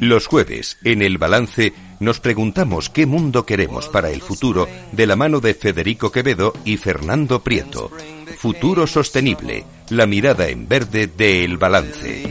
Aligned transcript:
Los 0.00 0.26
jueves, 0.26 0.78
en 0.84 1.02
el 1.02 1.18
balance, 1.18 1.72
nos 1.98 2.20
preguntamos 2.20 2.88
qué 2.88 3.04
mundo 3.04 3.44
queremos 3.44 3.88
para 3.88 4.10
el 4.10 4.22
futuro 4.22 4.68
de 4.92 5.06
la 5.06 5.16
mano 5.16 5.40
de 5.40 5.54
Federico 5.54 6.12
Quevedo 6.12 6.52
y 6.64 6.76
Fernando 6.76 7.42
Prieto. 7.42 7.90
Futuro 8.36 8.86
sostenible, 8.86 9.64
la 9.90 10.06
mirada 10.06 10.48
en 10.48 10.68
verde 10.68 11.08
de 11.08 11.44
El 11.44 11.56
Balance. 11.56 12.22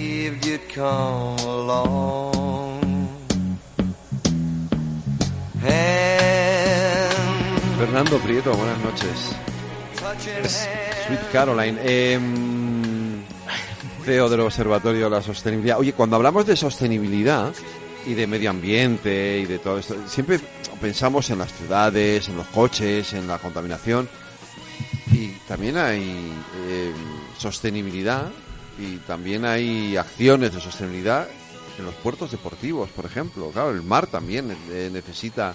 Fernando 7.78 8.18
Prieto, 8.20 8.54
buenas 8.54 8.80
noches. 8.80 9.36
Es 10.44 10.70
Sweet 11.06 11.32
Caroline. 11.32 11.80
em, 11.84 12.67
CEO 14.08 14.30
del 14.30 14.40
Observatorio 14.40 15.10
de 15.10 15.18
la 15.18 15.22
Sostenibilidad. 15.22 15.80
Oye, 15.80 15.92
cuando 15.92 16.16
hablamos 16.16 16.46
de 16.46 16.56
sostenibilidad 16.56 17.54
y 18.06 18.14
de 18.14 18.26
medio 18.26 18.50
ambiente 18.50 19.40
y 19.40 19.46
de 19.46 19.60
todo 19.60 19.80
esto, 19.80 19.98
siempre 20.08 20.40
pensamos 20.80 21.30
en 21.30 21.40
las 21.40 21.52
ciudades, 21.52 22.30
en 22.30 22.38
los 22.38 22.48
coches, 22.48 23.12
en 23.12 23.28
la 23.28 23.38
contaminación. 23.38 24.08
Y 25.12 25.32
también 25.46 25.76
hay 25.76 26.32
em, 26.70 26.94
sostenibilidad 27.38 28.32
y 28.80 28.96
también 29.00 29.44
hay 29.44 29.98
acciones 29.98 30.54
de 30.54 30.62
sostenibilidad 30.62 31.28
en 31.78 31.84
los 31.84 31.96
puertos 31.96 32.32
deportivos, 32.32 32.90
por 32.92 33.04
ejemplo. 33.04 33.50
Claro, 33.52 33.72
el 33.72 33.84
mar 33.84 34.08
también 34.08 34.56
necesita 34.70 35.54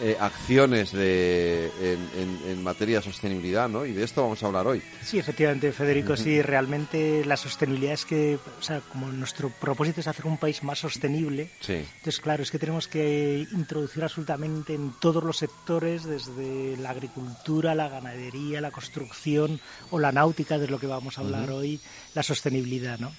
eh, 0.00 0.16
acciones 0.18 0.92
de, 0.92 1.70
en, 1.80 2.10
en- 2.20 2.50
en 2.50 2.62
materia 2.62 2.98
de 2.98 3.04
sostenibilidad, 3.04 3.68
¿no? 3.68 3.86
Y 3.86 3.92
de 3.92 4.02
esto 4.04 4.22
vamos 4.22 4.42
a 4.42 4.46
hablar 4.46 4.66
hoy. 4.66 4.82
Sí, 5.02 5.18
efectivamente, 5.18 5.70
Federico, 5.72 6.16
sí, 6.16 6.42
realmente 6.42 7.24
la 7.24 7.36
sostenibilidad 7.36 7.94
es 7.94 8.04
que, 8.04 8.38
o 8.58 8.62
sea, 8.62 8.80
como 8.80 9.08
nuestro 9.12 9.50
propósito 9.50 10.00
es 10.00 10.08
hacer 10.08 10.26
un 10.26 10.36
país 10.38 10.62
más 10.62 10.78
sostenible, 10.80 11.50
Sí. 11.60 11.74
entonces, 11.74 12.20
claro, 12.20 12.42
es 12.42 12.50
que 12.50 12.58
tenemos 12.58 12.88
que 12.88 13.46
introducir 13.52 14.02
absolutamente 14.02 14.74
en 14.74 14.92
todos 15.00 15.22
los 15.22 15.36
sectores, 15.38 16.04
desde 16.04 16.76
la 16.78 16.90
agricultura, 16.90 17.74
la 17.74 17.88
ganadería, 17.88 18.60
la 18.60 18.70
construcción 18.70 19.60
o 19.90 19.98
la 20.00 20.12
náutica, 20.12 20.58
de 20.58 20.68
lo 20.68 20.78
que 20.80 20.86
vamos 20.86 21.18
a 21.18 21.20
hablar 21.20 21.50
hoy, 21.50 21.80
la 22.14 22.22
sostenibilidad, 22.22 22.98
¿no? 22.98 23.12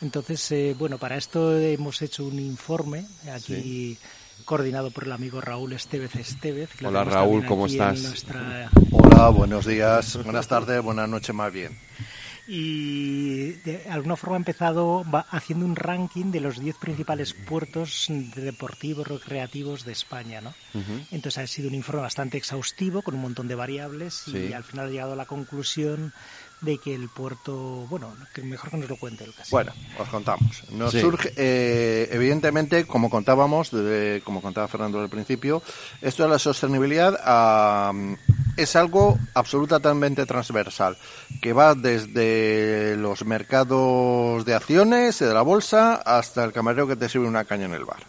Entonces, 0.00 0.50
eh, 0.52 0.74
bueno, 0.78 0.96
para 0.98 1.16
esto 1.16 1.58
hemos 1.58 2.00
hecho 2.02 2.24
un 2.24 2.38
informe 2.38 3.04
aquí 3.32 3.98
coordinado 4.50 4.90
por 4.90 5.04
el 5.04 5.12
amigo 5.12 5.40
Raúl 5.40 5.74
Estevez 5.74 6.16
Estevez. 6.16 6.70
que 6.74 6.84
Hola, 6.84 7.04
Raúl, 7.04 7.46
¿cómo 7.46 7.66
estás? 7.66 8.02
nuestra 8.02 8.68
Hola, 8.90 9.28
buenos 9.28 9.64
días, 9.64 10.18
buenas 10.24 10.48
tardes, 10.48 10.82
buenas 10.82 11.08
noches 11.08 11.32
más 11.32 11.52
bien. 11.52 11.78
y 12.48 13.52
de 13.64 13.84
alguna 13.88 14.16
forma 14.16 14.34
ha 14.34 14.38
empezado 14.38 15.04
va 15.08 15.20
haciendo 15.30 15.64
un 15.64 15.76
ranking 15.76 16.32
de 16.32 16.40
los 16.40 16.58
10 16.58 16.78
principales 16.78 17.32
puertos 17.32 18.06
deportivos 18.08 19.06
recreativos 19.06 19.84
de 19.84 19.92
España, 19.92 20.40
¿no? 20.40 20.52
Entonces 21.12 21.38
ha 21.38 21.46
sido 21.46 21.68
un 21.68 21.76
informe 21.76 22.02
bastante 22.02 22.36
exhaustivo 22.36 23.02
con 23.02 23.14
un 23.14 23.20
montón 23.20 23.46
de 23.46 23.54
variables 23.54 24.26
y 24.26 24.52
al 24.52 24.64
final 24.64 24.88
ha 24.88 24.90
llegado 24.90 25.12
a 25.12 25.16
la 25.16 25.26
conclusión 25.26 26.12
de 26.60 26.78
que 26.78 26.94
el 26.94 27.08
puerto, 27.08 27.54
bueno, 27.88 28.14
que 28.34 28.42
mejor 28.42 28.70
que 28.70 28.76
nos 28.76 28.88
lo 28.90 28.96
cuente 28.96 29.24
el 29.24 29.32
casi. 29.34 29.50
Bueno, 29.50 29.72
os 29.98 30.08
contamos. 30.08 30.62
Nos 30.72 30.92
Sí. 30.92 31.00
surge, 31.00 31.32
eh, 31.36 32.08
evidentemente, 32.12 32.86
como 32.86 33.08
contábamos, 33.08 33.70
de- 33.70 34.20
como 34.24 34.42
contaba 34.42 34.68
Fernando 34.68 35.00
al 35.00 35.08
principio, 35.08 35.62
esto 36.02 36.22
de 36.24 36.28
la 36.28 36.38
sostenibilidad 36.38 37.18
ah, 37.24 37.92
es 38.56 38.76
algo 38.76 39.18
absolutamente 39.34 40.26
transversal, 40.26 40.98
que 41.40 41.52
va 41.54 41.74
desde 41.74 42.96
los 42.98 43.24
mercados 43.24 44.44
de 44.44 44.54
acciones, 44.54 45.18
de 45.18 45.32
la 45.32 45.42
bolsa, 45.42 45.94
hasta 45.94 46.44
el 46.44 46.52
camarero 46.52 46.86
que 46.86 46.96
te 46.96 47.08
sirve 47.08 47.26
una 47.26 47.44
caña 47.44 47.64
en 47.66 47.74
el 47.74 47.84
bar. 47.84 48.02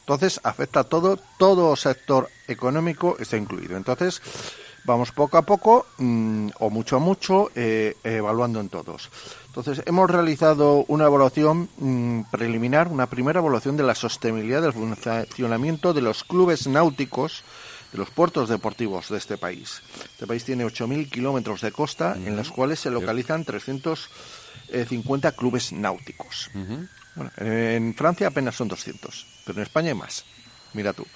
Entonces, 0.00 0.38
afecta 0.44 0.80
a 0.80 0.84
todo, 0.84 1.18
todo 1.38 1.74
sector 1.74 2.28
económico 2.46 3.16
está 3.18 3.36
incluido. 3.36 3.76
Entonces, 3.76 4.22
vamos 4.86 5.12
poco 5.12 5.36
a 5.36 5.42
poco, 5.42 5.86
mm, 5.98 6.50
o 6.60 6.70
mucho 6.70 6.96
a 6.96 6.98
mucho, 7.00 7.50
eh, 7.54 7.96
evaluando 8.04 8.60
en 8.60 8.68
todos. 8.68 9.10
Entonces, 9.48 9.82
hemos 9.86 10.08
realizado 10.08 10.84
una 10.88 11.06
evaluación 11.06 11.68
mm, 11.76 12.22
preliminar, 12.30 12.88
una 12.88 13.06
primera 13.06 13.40
evaluación 13.40 13.76
de 13.76 13.82
la 13.82 13.94
sostenibilidad 13.94 14.62
del 14.62 14.72
funcionamiento 14.72 15.92
de 15.92 16.02
los 16.02 16.24
clubes 16.24 16.66
náuticos 16.66 17.42
de 17.92 17.98
los 17.98 18.10
puertos 18.10 18.48
deportivos 18.48 19.08
de 19.08 19.18
este 19.18 19.36
país. 19.36 19.82
Este 20.12 20.26
país 20.26 20.44
tiene 20.44 20.64
8.000 20.64 21.10
kilómetros 21.10 21.60
de 21.60 21.72
costa 21.72 22.16
en 22.16 22.36
los 22.36 22.50
cuales 22.50 22.80
se 22.80 22.90
localizan 22.90 23.44
350 23.44 25.32
clubes 25.32 25.72
náuticos. 25.72 26.50
Bueno, 27.14 27.30
en 27.38 27.94
Francia 27.94 28.26
apenas 28.28 28.56
son 28.56 28.68
200, 28.68 29.26
pero 29.46 29.58
en 29.58 29.62
España 29.62 29.88
hay 29.88 29.94
más. 29.94 30.24
Mira 30.74 30.92
tú. 30.92 31.06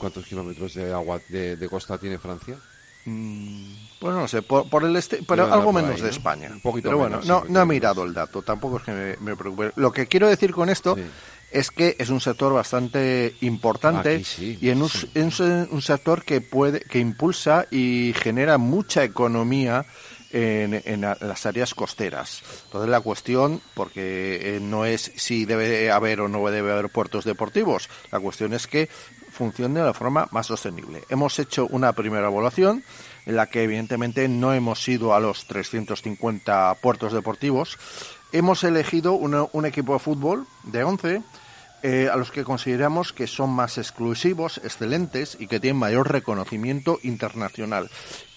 ¿De 0.00 0.06
acu- 0.06 0.12
¿Cuántos 0.12 0.26
kilómetros 0.26 0.74
de 0.74 0.92
agua 0.92 1.20
de, 1.28 1.56
de 1.56 1.68
costa 1.68 1.98
tiene 1.98 2.18
Francia? 2.18 2.56
Mm, 3.04 3.72
Pues 3.98 4.14
no 4.14 4.28
sé, 4.28 4.42
por, 4.42 4.68
por 4.68 4.84
el 4.84 4.94
este, 4.96 5.22
pero 5.26 5.44
Debe 5.44 5.56
algo 5.56 5.72
menos 5.72 5.92
ahí, 5.92 5.96
de 5.96 6.02
¿no? 6.02 6.08
España. 6.08 6.50
Un 6.52 6.60
poquito 6.60 6.88
pero 6.88 6.98
bueno, 6.98 7.20
menos, 7.20 7.48
no, 7.48 7.60
he 7.62 7.66
mirado 7.66 8.04
el 8.04 8.12
dato, 8.12 8.42
tampoco 8.42 8.76
es 8.78 8.82
que 8.84 8.92
me, 8.92 9.16
me 9.18 9.36
preocupe. 9.36 9.72
Lo 9.76 9.90
que 9.92 10.06
quiero 10.06 10.28
decir 10.28 10.52
con 10.52 10.68
esto 10.68 10.96
Sí. 10.96 11.02
es 11.50 11.70
que 11.70 11.96
es 11.98 12.10
un 12.10 12.20
sector 12.20 12.52
bastante 12.52 13.34
importante 13.40 14.22
sí, 14.24 14.58
y 14.60 14.68
en 14.68 14.82
un, 14.82 14.90
en 15.14 15.80
sector 15.82 16.24
que 16.24 16.40
puede, 16.42 16.80
que 16.80 16.98
impulsa 16.98 17.66
y 17.70 18.14
genera 18.20 18.58
mucha 18.58 19.02
economía 19.02 19.86
en, 20.32 21.00
las 21.00 21.44
áreas 21.46 21.74
costeras. 21.74 22.42
Entonces 22.66 22.88
la 22.88 23.00
cuestión, 23.00 23.60
porque 23.74 24.56
eh, 24.56 24.60
no 24.60 24.84
es 24.84 25.10
si 25.16 25.44
debe 25.44 25.90
haber 25.90 26.20
o 26.20 26.28
no 26.28 26.48
debe 26.50 26.70
haber 26.70 26.88
puertos 26.90 27.24
deportivos, 27.24 27.88
la 28.12 28.20
cuestión 28.20 28.52
es 28.54 28.66
que 28.68 28.88
funcione 29.40 29.80
de 29.80 29.86
la 29.86 29.94
forma 29.94 30.28
más 30.32 30.48
sostenible. 30.48 31.02
Hemos 31.08 31.38
hecho 31.38 31.66
una 31.70 31.94
primera 31.94 32.28
evaluación 32.28 32.84
en 33.24 33.36
la 33.36 33.46
que 33.46 33.62
evidentemente 33.62 34.28
no 34.28 34.52
hemos 34.52 34.86
ido 34.86 35.14
a 35.14 35.20
los 35.20 35.46
350 35.46 36.74
puertos 36.82 37.14
deportivos. 37.14 37.78
Hemos 38.32 38.64
elegido 38.64 39.14
un 39.14 39.64
equipo 39.64 39.94
de 39.94 39.98
fútbol 39.98 40.46
de 40.64 40.84
11 40.84 41.22
eh, 41.82 42.10
a 42.12 42.16
los 42.16 42.30
que 42.30 42.44
consideramos 42.44 43.14
que 43.14 43.26
son 43.26 43.48
más 43.48 43.78
exclusivos, 43.78 44.60
excelentes 44.62 45.38
y 45.40 45.46
que 45.46 45.58
tienen 45.58 45.80
mayor 45.80 46.12
reconocimiento 46.12 46.98
internacional. 47.02 47.88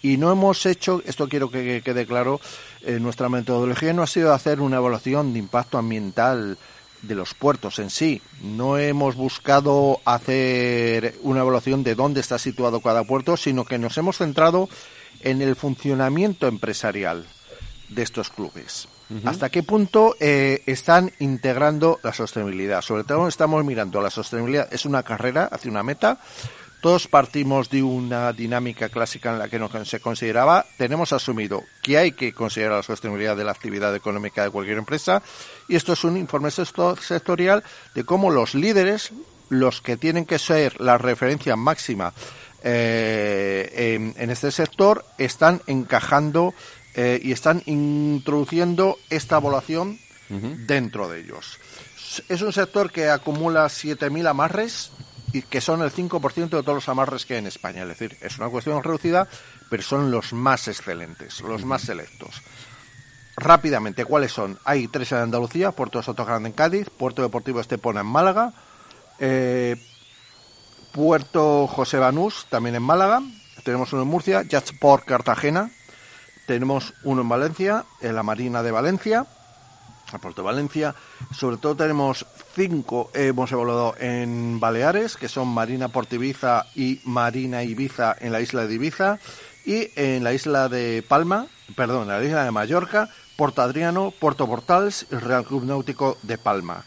Y 0.02 0.16
no 0.16 0.31
hemos 0.31 0.66
hecho, 0.66 1.02
esto 1.06 1.28
quiero 1.28 1.52
que 1.52 1.81
quede 1.84 2.06
claro, 2.06 2.40
eh, 2.84 3.02
nuestra 3.02 3.28
metodología 3.28 3.92
no 3.92 4.03
ha 4.03 4.08
sido 4.08 4.34
hacer 4.34 4.62
una 4.62 4.78
evaluación 4.78 5.34
de 5.34 5.40
impacto 5.40 5.78
ambiental 5.78 6.58
de 7.03 7.16
los 7.16 7.34
puertos 7.34 7.78
en 7.80 7.90
sí. 7.90 8.22
No 8.41 8.78
hemos 8.78 9.16
buscado 9.16 10.00
hacer 10.06 11.16
una 11.22 11.41
evaluación 11.41 11.84
de 11.84 11.96
dónde 11.96 12.22
está 12.22 12.40
situado 12.40 12.81
cada 12.81 13.03
puerto, 13.03 13.38
sino 13.38 13.66
que 13.66 13.78
nos 13.78 13.97
hemos 13.97 14.18
centrado 14.18 14.69
en 15.22 15.42
el 15.42 15.56
funcionamiento 15.56 16.47
empresarial 16.47 17.25
de 17.90 18.02
estos 18.02 18.30
clubes. 18.30 18.88
¿Hasta 19.25 19.50
qué 19.50 19.62
punto 19.62 20.16
eh, 20.19 20.63
están 20.66 21.12
integrando 21.19 22.00
la 22.02 22.13
sostenibilidad? 22.13 22.81
Sobre 22.81 23.03
todo 23.03 23.28
estamos 23.28 23.63
mirando 23.63 24.02
la 24.02 24.09
sostenibilidad. 24.09 24.74
Es 24.74 24.86
una 24.86 25.03
carrera 25.03 25.46
hacia 25.52 25.69
una 25.69 25.84
meta. 25.84 26.19
Todos 26.83 27.07
partimos 27.07 27.69
de 27.69 27.81
una 27.81 28.33
dinámica 28.33 28.89
clásica 28.89 29.31
en 29.31 29.39
la 29.39 29.47
que 29.47 29.57
no 29.57 29.69
se 29.85 30.01
consideraba. 30.01 30.65
Tenemos 30.77 31.13
asumido 31.13 31.63
que 31.81 31.97
hay 31.97 32.12
que 32.12 32.33
considerar 32.33 32.74
la 32.75 32.83
sostenibilidad 32.83 33.38
de 33.38 33.45
la 33.45 33.51
actividad 33.51 33.95
económica 33.95 34.44
de 34.44 34.50
cualquier 34.50 34.77
empresa. 34.80 35.24
Y 35.69 35.77
esto 35.77 35.94
es 35.94 36.03
un 36.03 36.18
informe 36.18 36.50
secto- 36.51 36.97
sectorial 36.97 37.63
de 37.95 38.03
cómo 38.03 38.31
los 38.31 38.53
líderes, 38.53 39.12
los 39.47 39.80
que 39.80 39.95
tienen 39.95 40.25
que 40.25 40.38
ser 40.39 40.81
la 40.81 40.97
referencia 40.97 41.56
máxima 41.56 42.12
eh, 42.65 43.71
en, 43.95 44.13
en 44.18 44.29
este 44.29 44.51
sector, 44.51 45.06
están 45.18 45.62
encajando 45.68 46.53
eh, 46.95 47.18
y 47.24 47.31
están 47.31 47.63
introduciendo 47.65 48.97
esta 49.09 49.38
evaluación 49.38 50.00
dentro 50.68 51.07
de 51.07 51.21
ellos. 51.21 51.59
Es 52.27 52.41
un 52.41 52.51
sector 52.51 52.91
que 52.91 53.09
acumula 53.09 53.65
7.000 53.68 54.27
amarres 54.27 54.91
y 55.33 55.41
que 55.41 55.59
son 55.59 55.81
el 55.81 55.91
5% 55.91 56.35
de 56.35 56.47
todos 56.63 56.75
los 56.75 56.89
amarres 56.89 57.25
que 57.25 57.33
hay 57.33 57.39
en 57.39 57.47
España. 57.47 57.81
Es 57.81 57.88
decir, 57.89 58.18
es 58.21 58.38
una 58.38 58.50
cuestión 58.50 58.81
reducida, 58.83 59.27
pero 59.69 59.81
son 59.81 60.12
los 60.12 60.31
más 60.31 60.68
excelentes, 60.68 61.41
los 61.41 61.65
más 61.65 61.81
selectos. 61.81 62.41
Rápidamente, 63.35 64.06
¿cuáles 64.06 64.31
son? 64.31 64.59
Hay 64.63 64.88
tres 64.88 65.12
en 65.12 65.18
Andalucía, 65.18 65.71
Puerto 65.71 65.97
de 65.97 66.06
Sotogrande 66.06 66.50
en 66.50 66.53
Cádiz, 66.53 66.88
Puerto 66.91 67.24
Deportivo 67.24 67.59
Estepona 67.59 68.01
en 68.01 68.06
Málaga, 68.07 68.53
eh, 69.18 69.75
Puerto 70.91 71.65
José 71.65 71.97
Banús, 71.97 72.45
también 72.50 72.75
en 72.75 72.83
Málaga. 72.83 73.24
Tenemos 73.63 73.91
uno 73.91 74.03
en 74.03 74.09
Murcia. 74.09 74.44
Jazzport 74.44 75.03
Cartagena. 75.03 75.71
Tenemos 76.45 76.94
uno 77.03 77.24
en 77.24 77.29
Valencia, 77.29 77.86
en 78.01 78.15
la 78.15 78.21
Marina 78.21 78.62
de 78.62 78.71
Valencia. 78.71 79.25
A 80.11 80.17
Puerto 80.19 80.44
Valencia. 80.44 80.94
Sobre 81.31 81.57
todo 81.57 81.75
tenemos 81.75 82.25
cinco, 82.55 83.09
hemos 83.13 83.51
evaluado 83.51 83.95
en 84.00 84.59
Baleares, 84.59 85.17
que 85.17 85.27
son 85.27 85.47
Marina 85.47 85.88
Portibiza 85.88 86.67
y 86.75 87.01
Marina 87.05 87.63
Ibiza 87.63 88.15
en 88.19 88.31
la 88.31 88.41
isla 88.41 88.67
de 88.67 88.73
Ibiza. 88.75 89.19
Y 89.65 89.89
en 89.95 90.23
la 90.23 90.33
isla 90.33 90.67
de 90.69 91.03
Palma, 91.07 91.47
perdón, 91.75 92.03
en 92.03 92.07
la 92.09 92.23
isla 92.23 92.44
de 92.44 92.51
Mallorca, 92.51 93.09
Porto 93.38 93.61
Adriano, 93.61 94.11
Puerto 94.19 94.45
Portals 94.45 95.07
y 95.09 95.15
Real 95.15 95.45
Club 95.45 95.63
Náutico 95.63 96.17
de 96.21 96.38
Palma. 96.38 96.83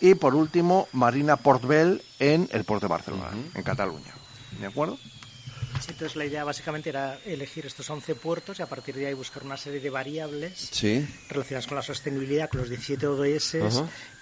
Y 0.00 0.14
por 0.14 0.34
último, 0.34 0.88
Marina 0.92 1.36
Portbel 1.36 2.02
en 2.18 2.48
el 2.52 2.64
puerto 2.64 2.86
de 2.86 2.90
Barcelona, 2.90 3.30
en 3.54 3.62
Cataluña. 3.62 4.14
¿De 4.58 4.66
acuerdo? 4.66 4.98
Sí, 5.82 5.90
entonces 5.90 6.16
la 6.16 6.24
idea 6.24 6.44
básicamente 6.44 6.90
era 6.90 7.18
elegir 7.26 7.66
estos 7.66 7.88
11 7.90 8.14
puertos 8.14 8.58
y 8.58 8.62
a 8.62 8.66
partir 8.66 8.94
de 8.94 9.06
ahí 9.06 9.14
buscar 9.14 9.42
una 9.42 9.56
serie 9.56 9.80
de 9.80 9.90
variables 9.90 10.68
Sí. 10.70 11.06
relacionadas 11.28 11.66
con 11.66 11.76
la 11.76 11.82
sostenibilidad, 11.82 12.48
con 12.48 12.60
los 12.60 12.68
17 12.68 13.06
ODS 13.06 13.56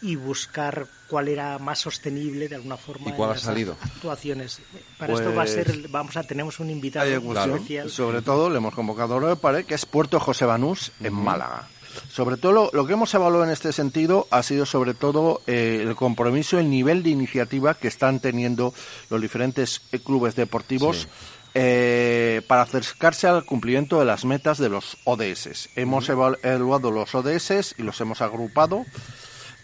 y 0.03 0.17
buscar 0.17 0.87
cuál 1.09 1.29
era 1.29 1.59
más 1.59 1.79
sostenible 1.81 2.49
de 2.49 2.55
alguna 2.57 2.77
forma. 2.77 3.11
¿Y 3.11 3.13
cuál 3.13 3.29
en 3.29 3.33
ha 3.33 3.35
las 3.35 3.43
salido? 3.43 3.77
Actuaciones. 3.83 4.61
Para 4.99 5.13
esto 5.15 5.35
va 5.35 5.43
a 5.43 5.47
ser, 5.47 5.89
vamos 5.89 6.17
a, 6.17 6.23
tenemos 6.23 6.61
un 6.61 6.71
invitado 6.71 7.07
especial. 7.11 7.91
Sobre 7.91 8.23
todo 8.23 8.49
le 8.49 8.57
hemos 8.57 8.75
convocado 8.75 9.15
ahora 9.15 9.37
para 9.37 9.63
que 9.63 9.75
es 9.75 9.85
Puerto 9.85 10.19
José 10.19 10.47
Banús 10.47 10.93
en 11.01 11.13
Málaga. 11.13 11.69
Sobre 12.09 12.37
todo 12.37 12.53
lo, 12.53 12.71
lo 12.73 12.87
que 12.87 12.93
hemos 12.93 13.13
evaluado 13.15 13.45
en 13.45 13.51
este 13.51 13.73
sentido 13.73 14.29
ha 14.31 14.45
sido 14.45 14.65
sobre 14.65 14.95
todo 14.95 15.43
eh, 15.49 15.81
el 15.83 15.97
compromiso, 15.97 16.59
el 16.59 16.71
nivel 16.71 17.03
de 17.03 17.11
iniciativa 17.11 17.75
que 17.75 17.89
están 17.89 18.21
teniendo 18.21 18.73
los 19.11 19.21
diferentes 19.21 19.83
eh, 19.91 19.99
clubes 19.99 20.37
deportivos 20.37 21.09
eh, 21.55 22.43
para 22.47 22.63
acercarse 22.63 23.27
al 23.27 23.45
cumplimiento 23.45 23.99
de 23.99 24.05
las 24.05 24.25
metas 24.25 24.59
de 24.59 24.69
los 24.69 24.97
ODS. 25.05 25.69
Hemos 25.77 26.09
eval- 26.09 26.39
evaluado 26.43 26.91
los 26.91 27.15
ODS 27.15 27.75
y 27.79 27.83
los 27.83 28.01
hemos 28.01 28.21
agrupado. 28.21 28.85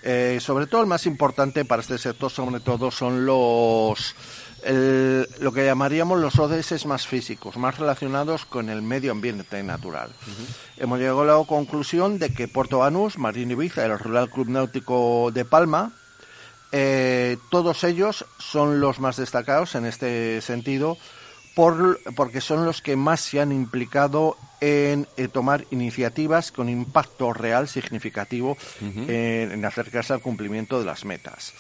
Eh, 0.03 0.39
sobre 0.41 0.67
todo 0.67 0.83
el 0.83 0.87
más 0.87 1.07
importante 1.07 1.65
para 1.65 1.83
este 1.83 1.99
sector, 1.99 2.31
sobre 2.31 2.61
todo, 2.61 2.91
son 2.91 3.27
los 3.27 4.15
el- 4.63 5.29
lo 5.41 5.53
que 5.53 5.65
llamaríamos 5.65 6.19
los 6.21 6.39
ODS 6.41 6.87
más 6.87 7.07
físicos, 7.07 7.57
más 7.57 7.79
relacionados 7.79 8.47
con 8.47 8.69
el 8.69 8.83
medio 8.83 9.13
ambiente 9.13 9.63
natural. 9.63 10.11
Hemos 10.77 10.99
llegado 10.99 11.23
a 11.23 11.25
la 11.41 11.45
conclusión 11.47 12.19
de 12.19 12.33
que 12.33 12.49
Puerto 12.49 12.79
Banús, 12.79 13.17
Marín 13.19 13.51
Ibiza 13.53 13.85
el 13.85 13.97
Real 13.99 14.29
Club 14.29 14.49
Náutico 14.49 15.31
de 15.33 15.45
Palma, 15.45 15.93
eh, 16.73 17.37
todos 17.51 17.85
ellos 17.85 18.25
son 18.39 18.81
los 18.81 18.99
más 18.99 19.17
destacados 19.17 19.75
en 19.77 19.87
este 19.87 20.41
sentido 20.41 20.99
por, 21.57 22.03
porque 22.15 22.43
son 22.43 22.67
los 22.67 22.83
que 22.83 22.97
más 22.97 23.23
se 23.23 23.41
han 23.41 23.51
implicado 23.51 24.37
en 24.61 25.09
eh, 25.17 25.27
tomar 25.27 25.65
iniciativas 25.71 26.53
con 26.53 26.69
impacto 26.69 27.33
real 27.33 27.67
significativo 27.67 28.59
en, 28.83 29.53
en 29.53 29.65
acercarse 29.65 30.13
al 30.13 30.21
cumplimiento 30.21 30.79
de 30.79 30.85
las 30.85 31.07
metas. 31.07 31.55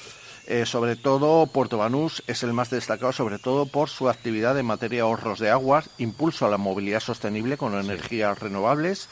Eh, 0.46 0.66
sobre 0.66 0.96
todo, 0.96 1.46
Puerto 1.46 1.78
Banús 1.78 2.22
es 2.26 2.42
el 2.42 2.52
más 2.52 2.68
destacado, 2.68 3.10
sobre 3.12 3.38
todo 3.38 3.64
por 3.64 3.88
su 3.88 4.10
actividad 4.10 4.58
en 4.58 4.66
materia 4.66 4.98
de 4.98 5.02
ahorros 5.02 5.38
de 5.38 5.48
aguas, 5.48 5.88
impulso 5.96 6.44
a 6.44 6.50
la 6.50 6.58
movilidad 6.58 7.00
sostenible 7.00 7.56
con 7.56 7.74
energías 7.74 8.38
renovables 8.38 9.08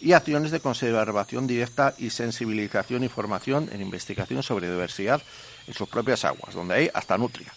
y 0.00 0.14
acciones 0.14 0.50
de 0.50 0.60
conservación 0.60 1.46
directa 1.46 1.94
y 1.98 2.08
sensibilización 2.08 3.04
y 3.04 3.08
formación 3.08 3.68
en 3.70 3.82
investigación 3.82 4.42
sobre 4.42 4.70
diversidad 4.70 5.20
en 5.66 5.74
sus 5.74 5.88
propias 5.88 6.24
aguas, 6.24 6.54
donde 6.54 6.74
hay 6.74 6.90
hasta 6.92 7.16
nutria. 7.18 7.52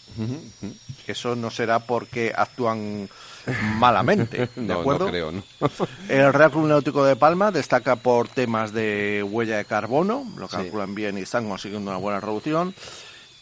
Eso 1.08 1.36
no 1.36 1.50
será 1.52 1.80
porque 1.80 2.32
actúan 2.36 3.10
malamente, 3.78 4.50
¿de 4.56 4.62
No, 4.62 4.80
acuerdo? 4.82 5.06
no 5.06 5.12
creo, 5.12 5.32
¿no? 5.32 5.44
El 6.10 6.34
Real 6.34 6.52
Club 6.52 6.68
Náutico 6.68 7.04
de 7.06 7.16
Palma 7.16 7.52
destaca 7.52 7.96
por 7.96 8.28
temas 8.28 8.72
de 8.74 9.24
huella 9.28 9.58
de 9.58 9.66
carbono, 9.66 10.26
lo 10.38 10.48
Sí. 10.48 10.56
calculan 10.58 10.96
bien 10.96 11.18
y 11.18 11.22
están 11.22 11.48
consiguiendo 11.50 11.92
una 11.92 12.00
buena 12.00 12.20
reducción. 12.20 12.74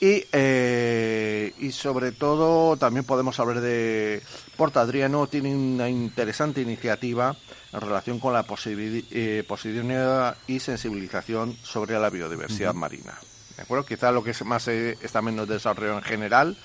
Y, 0.01 0.25
eh, 0.33 1.53
y 1.59 1.71
sobre 1.71 2.11
todo 2.11 2.75
también 2.75 3.05
podemos 3.05 3.39
hablar 3.39 3.61
de 3.61 4.21
Porta 4.57 4.81
Adriano, 4.81 5.27
tiene 5.27 5.55
una 5.55 5.87
interesante 5.87 6.59
iniciativa 6.59 7.37
en 7.71 7.79
relación 7.79 8.19
con 8.19 8.33
la 8.33 8.45
eh, 8.65 9.43
posibilidad 9.47 10.35
y 10.45 10.59
sensibilización 10.59 11.55
sobre 11.63 11.97
la 11.97 12.09
biodiversidad 12.09 12.73
marina. 12.73 13.13
¿De 13.57 13.63
acuerdo? 13.63 13.85
Quizá 13.85 14.11
lo 14.11 14.23
que 14.23 14.31
es 14.31 14.43
más 14.45 14.67
eh, 14.67 14.97
está 15.01 15.21
menos 15.21 15.47
desarrollado 15.47 15.97
en 15.99 16.03
general 16.03 16.57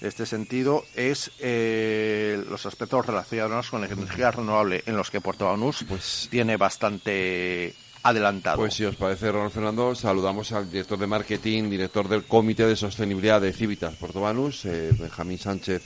en 0.00 0.08
este 0.08 0.24
sentido 0.24 0.84
es 0.94 1.30
eh, 1.40 2.42
los 2.48 2.64
aspectos 2.64 3.04
relacionados 3.04 3.70
con 3.70 3.82
la 3.82 3.86
energía 3.86 4.30
renovable 4.30 4.82
en 4.86 4.96
los 4.96 5.10
que 5.10 5.20
Puerto 5.20 5.46
Banús 5.46 5.84
Pues- 5.86 6.28
tiene 6.30 6.56
bastante 6.56 7.74
adelantado. 8.02 8.56
Pues 8.56 8.74
si 8.74 8.84
os 8.84 8.96
parece, 8.96 9.30
Ronald 9.30 9.52
Fernando, 9.52 9.94
saludamos 9.94 10.52
al 10.52 10.70
director 10.70 10.98
de 10.98 11.06
marketing, 11.06 11.68
director 11.68 12.08
del 12.08 12.24
Comité 12.24 12.66
de 12.66 12.76
Sostenibilidad 12.76 13.42
de 13.42 13.52
Civitas 13.52 13.94
Puerto 13.96 14.22
Banús, 14.22 14.64
eh, 14.64 14.90
Benjamín 14.98 15.38
Sánchez 15.38 15.82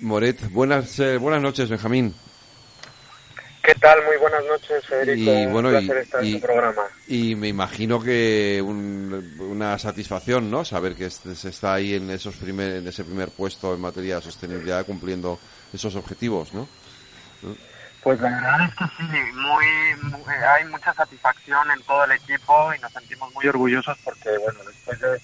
Moret. 0.00 0.50
Buenas, 0.50 0.98
eh, 0.98 1.16
buenas 1.18 1.42
noches, 1.42 1.68
Benjamín. 1.68 2.14
¿Qué 3.62 3.74
tal? 3.76 4.04
Muy 4.04 4.16
buenas 4.16 4.44
noches, 4.44 4.84
Federico. 4.86 5.30
Y 5.30 5.46
bueno, 5.46 5.68
Un 5.68 5.76
y- 5.76 5.86
placer 5.86 5.96
estar 6.02 6.24
y- 6.24 6.34
en 6.34 6.40
tu 6.40 6.46
programa. 6.46 6.82
Y 7.06 7.34
me 7.36 7.48
imagino 7.48 8.02
que 8.02 8.60
un- 8.64 9.36
una 9.38 9.78
satisfacción, 9.78 10.50
¿no? 10.50 10.64
Saber 10.64 10.96
que 10.96 11.06
este- 11.06 11.36
se 11.36 11.50
está 11.50 11.74
ahí 11.74 11.94
en 11.94 12.10
esos 12.10 12.34
primer, 12.36 12.76
en 12.76 12.88
ese 12.88 13.04
primer 13.04 13.28
puesto 13.30 13.72
en 13.74 13.80
materia 13.80 14.16
de 14.16 14.22
sostenibilidad 14.22 14.84
cumpliendo 14.84 15.38
esos 15.72 15.94
objetivos, 15.94 16.52
¿no? 16.52 16.68
Pues 18.02 18.20
la 18.20 18.30
verdad 18.30 18.68
es 18.68 18.74
que 18.74 18.84
sí, 18.96 19.18
muy, 19.32 20.10
muy- 20.10 20.34
hay 20.34 20.64
mucha 20.64 20.92
satisfacción 20.92 21.70
en 21.70 21.80
todo 21.84 22.04
el 22.04 22.12
equipo 22.12 22.74
y 22.74 22.80
nos 22.80 22.92
sentimos 22.92 23.32
muy 23.32 23.46
orgullosos 23.46 23.96
porque, 24.02 24.36
bueno, 24.38 24.58
después 24.66 24.98
de, 25.00 25.20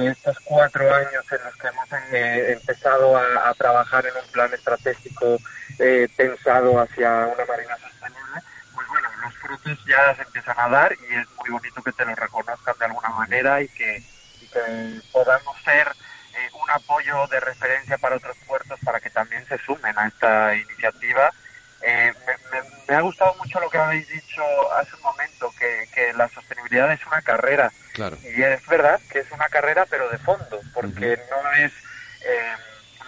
de 0.00 0.10
estos 0.10 0.36
cuatro 0.44 0.82
años 0.94 1.24
en 1.32 1.38
los 1.44 1.56
que 1.56 1.66
hemos 1.68 1.88
eh, 2.12 2.52
empezado 2.60 3.16
a, 3.16 3.48
a 3.48 3.54
trabajar 3.54 4.04
en 4.04 4.12
un 4.22 4.30
plan 4.32 4.52
estratégico 4.52 5.38
eh, 5.80 6.08
pensado 6.16 6.78
hacia 6.80 7.10
una 7.26 7.44
marina 7.46 7.76
sostenible, 7.78 8.40
pues 8.74 8.86
bueno, 8.88 9.08
los 9.24 9.34
frutos 9.38 9.78
ya 9.86 10.14
se 10.16 10.22
empiezan 10.22 10.54
a 10.58 10.68
dar 10.68 10.92
y 10.92 11.14
es 11.14 11.26
muy 11.36 11.50
bonito 11.50 11.82
que 11.82 11.92
te 11.92 12.04
lo 12.04 12.14
reconozcan 12.14 12.74
de 12.78 12.84
alguna 12.86 13.08
manera 13.10 13.60
y 13.62 13.68
que, 13.68 14.02
y 14.40 14.46
que 14.48 15.00
podamos 15.12 15.56
ser 15.64 15.88
eh, 15.88 16.48
un 16.52 16.70
apoyo 16.70 17.26
de 17.28 17.40
referencia 17.40 17.98
para 17.98 18.16
otros 18.16 18.36
puertos 18.46 18.78
para 18.84 19.00
que 19.00 19.10
también 19.10 19.46
se 19.48 19.58
sumen 19.58 19.98
a 19.98 20.06
esta 20.08 20.54
iniciativa. 20.54 21.30
Eh, 21.82 22.12
me, 22.26 22.60
me- 22.60 22.70
me 22.88 22.94
ha 22.96 23.00
gustado 23.00 23.34
mucho 23.36 23.58
lo 23.60 23.70
que 23.70 23.78
habéis 23.78 24.06
dicho 24.08 24.42
hace 24.74 24.94
un 24.96 25.02
momento, 25.02 25.52
que, 25.58 25.88
que 25.94 26.12
la 26.12 26.28
sostenibilidad 26.30 26.92
es 26.92 27.00
una 27.06 27.22
carrera. 27.22 27.72
Claro. 27.94 28.18
Y 28.22 28.42
es 28.42 28.64
verdad 28.66 29.00
que 29.08 29.20
es 29.20 29.30
una 29.32 29.48
carrera, 29.48 29.86
pero 29.88 30.08
de 30.10 30.18
fondo, 30.18 30.60
porque 30.74 31.18
no 31.30 31.52
es, 31.52 31.72
eh, 32.22 32.52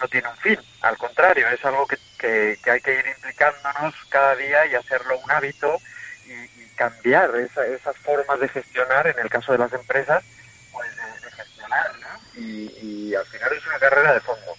no 0.01 0.07
tiene 0.07 0.27
un 0.29 0.37
fin. 0.37 0.59
Al 0.81 0.97
contrario, 0.97 1.47
es 1.49 1.63
algo 1.65 1.85
que, 1.85 1.97
que, 2.23 2.57
que 2.63 2.71
hay 2.71 2.79
que 2.79 2.93
ir 2.99 3.05
implicándonos 3.05 3.93
cada 4.07 4.33
día 4.37 4.65
y 4.65 4.75
hacerlo 4.75 5.19
un 5.19 5.29
hábito 5.29 5.77
y, 6.25 6.31
y 6.31 6.67
cambiar 6.77 7.35
esa- 7.35 7.65
esas 7.67 7.97
formas 7.97 8.39
de 8.39 8.47
gestionar, 8.47 9.07
en 9.07 9.19
el 9.19 9.29
caso 9.29 9.51
de 9.51 9.57
las 9.57 9.73
empresas, 9.73 10.23
pues 10.71 10.87
de, 10.95 11.25
de 11.25 11.31
gestionar, 11.35 11.91
¿no? 11.99 12.41
Y, 12.41 12.71
y 12.81 13.15
al 13.15 13.25
final 13.25 13.51
es 13.51 13.67
una 13.67 13.77
carrera 13.79 14.13
de 14.13 14.21
fondo. 14.21 14.55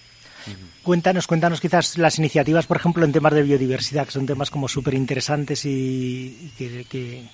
Cuéntanos, 0.83 1.25
cuéntanos 1.25 1.59
quizás 1.59 1.97
las 1.97 2.19
iniciativas, 2.19 2.67
por 2.67 2.77
ejemplo, 2.77 3.03
en 3.03 3.11
temas 3.11 3.33
de 3.33 3.41
biodiversidad, 3.41 4.05
que 4.05 4.11
son 4.11 4.27
temas 4.27 4.51
como 4.51 4.67
súper 4.67 4.93
interesantes 4.93 5.65
y, 5.65 6.53
que, 6.55 6.85
que, 6.85 7.27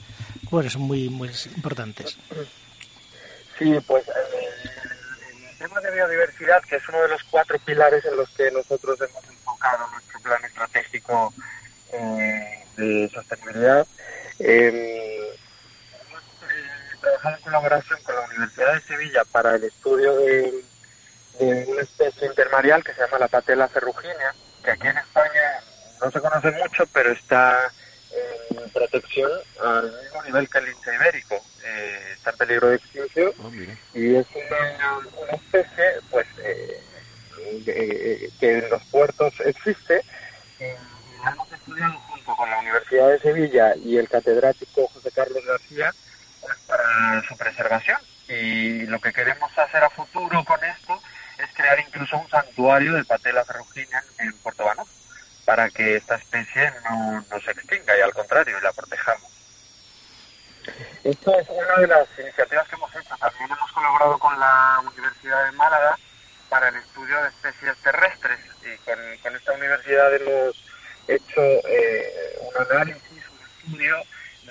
bueno, 0.49 0.69
son 0.69 0.83
muy, 0.83 1.09
muy 1.09 1.29
importantes. 1.57 2.17
Sí, 3.59 3.77
pues 3.85 4.07
eh, 4.07 4.11
el 5.51 5.57
tema 5.57 5.81
de 5.81 5.91
biodiversidad, 5.91 6.63
que 6.63 6.77
es 6.77 6.87
uno 6.87 7.01
de 7.01 7.09
los 7.09 7.21
cuatro 7.29 7.59
pilares 7.59 8.05
en 8.05 8.15
los 8.15 8.29
que 8.29 8.49
nosotros 8.51 8.97
hemos 9.01 9.23
enfocado 9.27 9.85
plan 10.21 10.43
estratégico 10.45 11.33
eh, 11.93 12.63
de 12.77 13.09
sostenibilidad, 13.13 13.85
eh, 14.39 15.33
hemos 16.07 16.21
eh, 16.21 16.97
trabajado 17.01 17.35
en 17.37 17.41
colaboración 17.43 17.99
con 18.03 18.15
la 18.15 18.21
Universidad 18.21 18.73
de 18.75 18.81
Sevilla 18.81 19.23
para 19.31 19.55
el 19.55 19.63
estudio 19.65 20.15
de, 20.17 20.53
de 21.39 21.65
una 21.67 21.81
especie 21.81 22.27
intermareal 22.27 22.83
que 22.83 22.93
se 22.93 23.01
llama 23.01 23.19
la 23.19 23.27
patela 23.27 23.67
ferruginea, 23.67 24.33
que 24.63 24.71
aquí 24.71 24.87
en 24.87 24.97
España 24.97 25.59
no 26.01 26.11
se 26.11 26.19
conoce 26.19 26.51
mucho, 26.51 26.85
pero 26.93 27.11
está 27.11 27.71
en 28.51 28.69
protección 28.71 29.31
al 29.63 29.91
mismo 30.03 30.23
nivel 30.23 30.49
que 30.49 30.57
el 30.57 30.65
lince 30.65 30.95
ibérico. 30.95 31.35
Eh, 31.63 32.13
está 32.15 32.31
en 32.31 32.37
peligro 32.37 32.69
de 32.69 32.75
extinción 32.77 33.31
mira. 33.51 33.77
y 33.93 34.15
es 34.15 34.25
una, 34.35 34.97
una 35.21 35.31
especie 35.33 35.85
pues 36.09 36.25
eh, 36.43 36.81
de- 37.65 38.31
que 38.39 38.57
en 38.57 38.69
los 38.69 38.83
puertos 38.85 39.31
existe 39.45 40.03
y 40.59 40.63
la 41.23 41.31
hemos 41.31 41.51
estudiado 41.51 41.93
junto 41.99 42.35
con 42.35 42.49
la 42.49 42.59
Universidad 42.59 43.09
de 43.09 43.10
Sevilla 43.21 43.75
y 43.75 43.97
el 43.97 44.09
catedrático 44.09 44.87
José 44.87 45.11
Carlos 45.11 45.45
García 45.45 45.93
pues, 46.41 46.57
para 46.67 47.23
su 47.27 47.37
preservación 47.37 47.97
y 48.27 48.85
lo 48.85 48.99
que 48.99 49.13
queremos 49.13 49.55
hacer 49.57 49.83
a 49.83 49.89
futuro 49.89 50.43
con 50.45 50.63
esto 50.63 51.01
es 51.37 51.49
crear 51.53 51.79
incluso 51.79 52.17
un 52.17 52.29
santuario 52.29 52.93
de 52.93 53.03
patela 53.03 53.43
ferruginia 53.45 54.03
en 54.19 54.33
Puerto 54.39 54.65
Banús 54.65 54.89
para 55.45 55.69
que 55.69 55.95
esta 55.97 56.15
especie 56.15 56.71
no, 56.89 57.25
no 57.29 57.39
se 57.41 57.51
extinga 57.51 57.97
y 57.97 58.01
al 58.01 58.13
contrario, 58.13 58.59
la 58.61 58.71
protejamos. 58.71 59.31
Esto 61.03 61.39
es 61.39 61.49
una 61.49 61.77
de 61.77 61.87
las 61.87 62.07
iniciativas 62.19 62.67
que 62.67 62.75
hemos 62.75 62.95
hecho. 62.95 63.15
También 63.17 63.49
hemos 63.51 63.71
colaborado 63.71 64.19
con 64.19 64.39
la 64.39 64.81
Universidad 64.85 65.45
de 65.45 65.51
Málaga 65.53 65.97
para 66.49 66.67
el 66.69 66.75
estudio 66.75 67.21
de 67.23 67.29
especies 67.29 67.75
terrestres 67.77 68.39
y 68.61 68.77
con, 68.85 68.95
con 69.23 69.35
esta 69.35 69.53
universidad 69.53 70.15
hemos 70.15 70.55
hecho 71.07 71.41
eh, 71.41 72.39
un 72.41 72.67
análisis, 72.69 73.00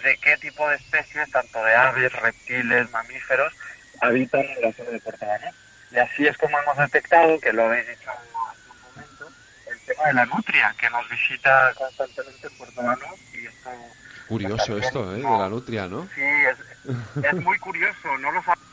de 0.02 0.16
qué 0.18 0.36
tipo 0.38 0.68
de 0.68 0.76
especies, 0.76 1.30
tanto 1.30 1.62
de 1.64 1.74
aves, 1.74 2.12
reptiles, 2.12 2.90
mamíferos, 2.90 3.52
habitan 4.00 4.40
en 4.40 4.62
la 4.62 4.72
zona 4.72 4.90
de 4.90 5.00
Puerto 5.00 5.26
Banús. 5.26 5.54
Y 5.90 5.98
así 5.98 6.26
es 6.26 6.38
como 6.38 6.58
hemos 6.58 6.76
detectado, 6.76 7.38
que 7.40 7.52
lo 7.52 7.64
habéis 7.64 7.88
dicho 7.88 8.10
hace 8.10 8.70
un 8.70 8.82
momento, 8.82 9.28
el 9.66 9.80
tema 9.80 10.06
de 10.06 10.14
la 10.14 10.26
nutria, 10.26 10.74
que 10.78 10.90
nos 10.90 11.08
visita 11.08 11.72
constantemente 11.74 12.46
en 12.46 12.58
Puerto 12.58 12.82
Banús 12.82 13.20
y 13.34 13.46
esto... 13.46 13.70
Curioso 14.28 14.72
pues, 14.74 14.86
esto, 14.86 15.12
¿eh? 15.12 15.16
De 15.16 15.22
la 15.22 15.48
nutria, 15.48 15.88
¿no? 15.88 16.08
Sí, 16.14 16.22
es, 16.22 17.24
es 17.24 17.34
muy 17.34 17.58
curioso, 17.58 18.16
no 18.18 18.30
lo 18.30 18.40
sabemos. 18.44 18.70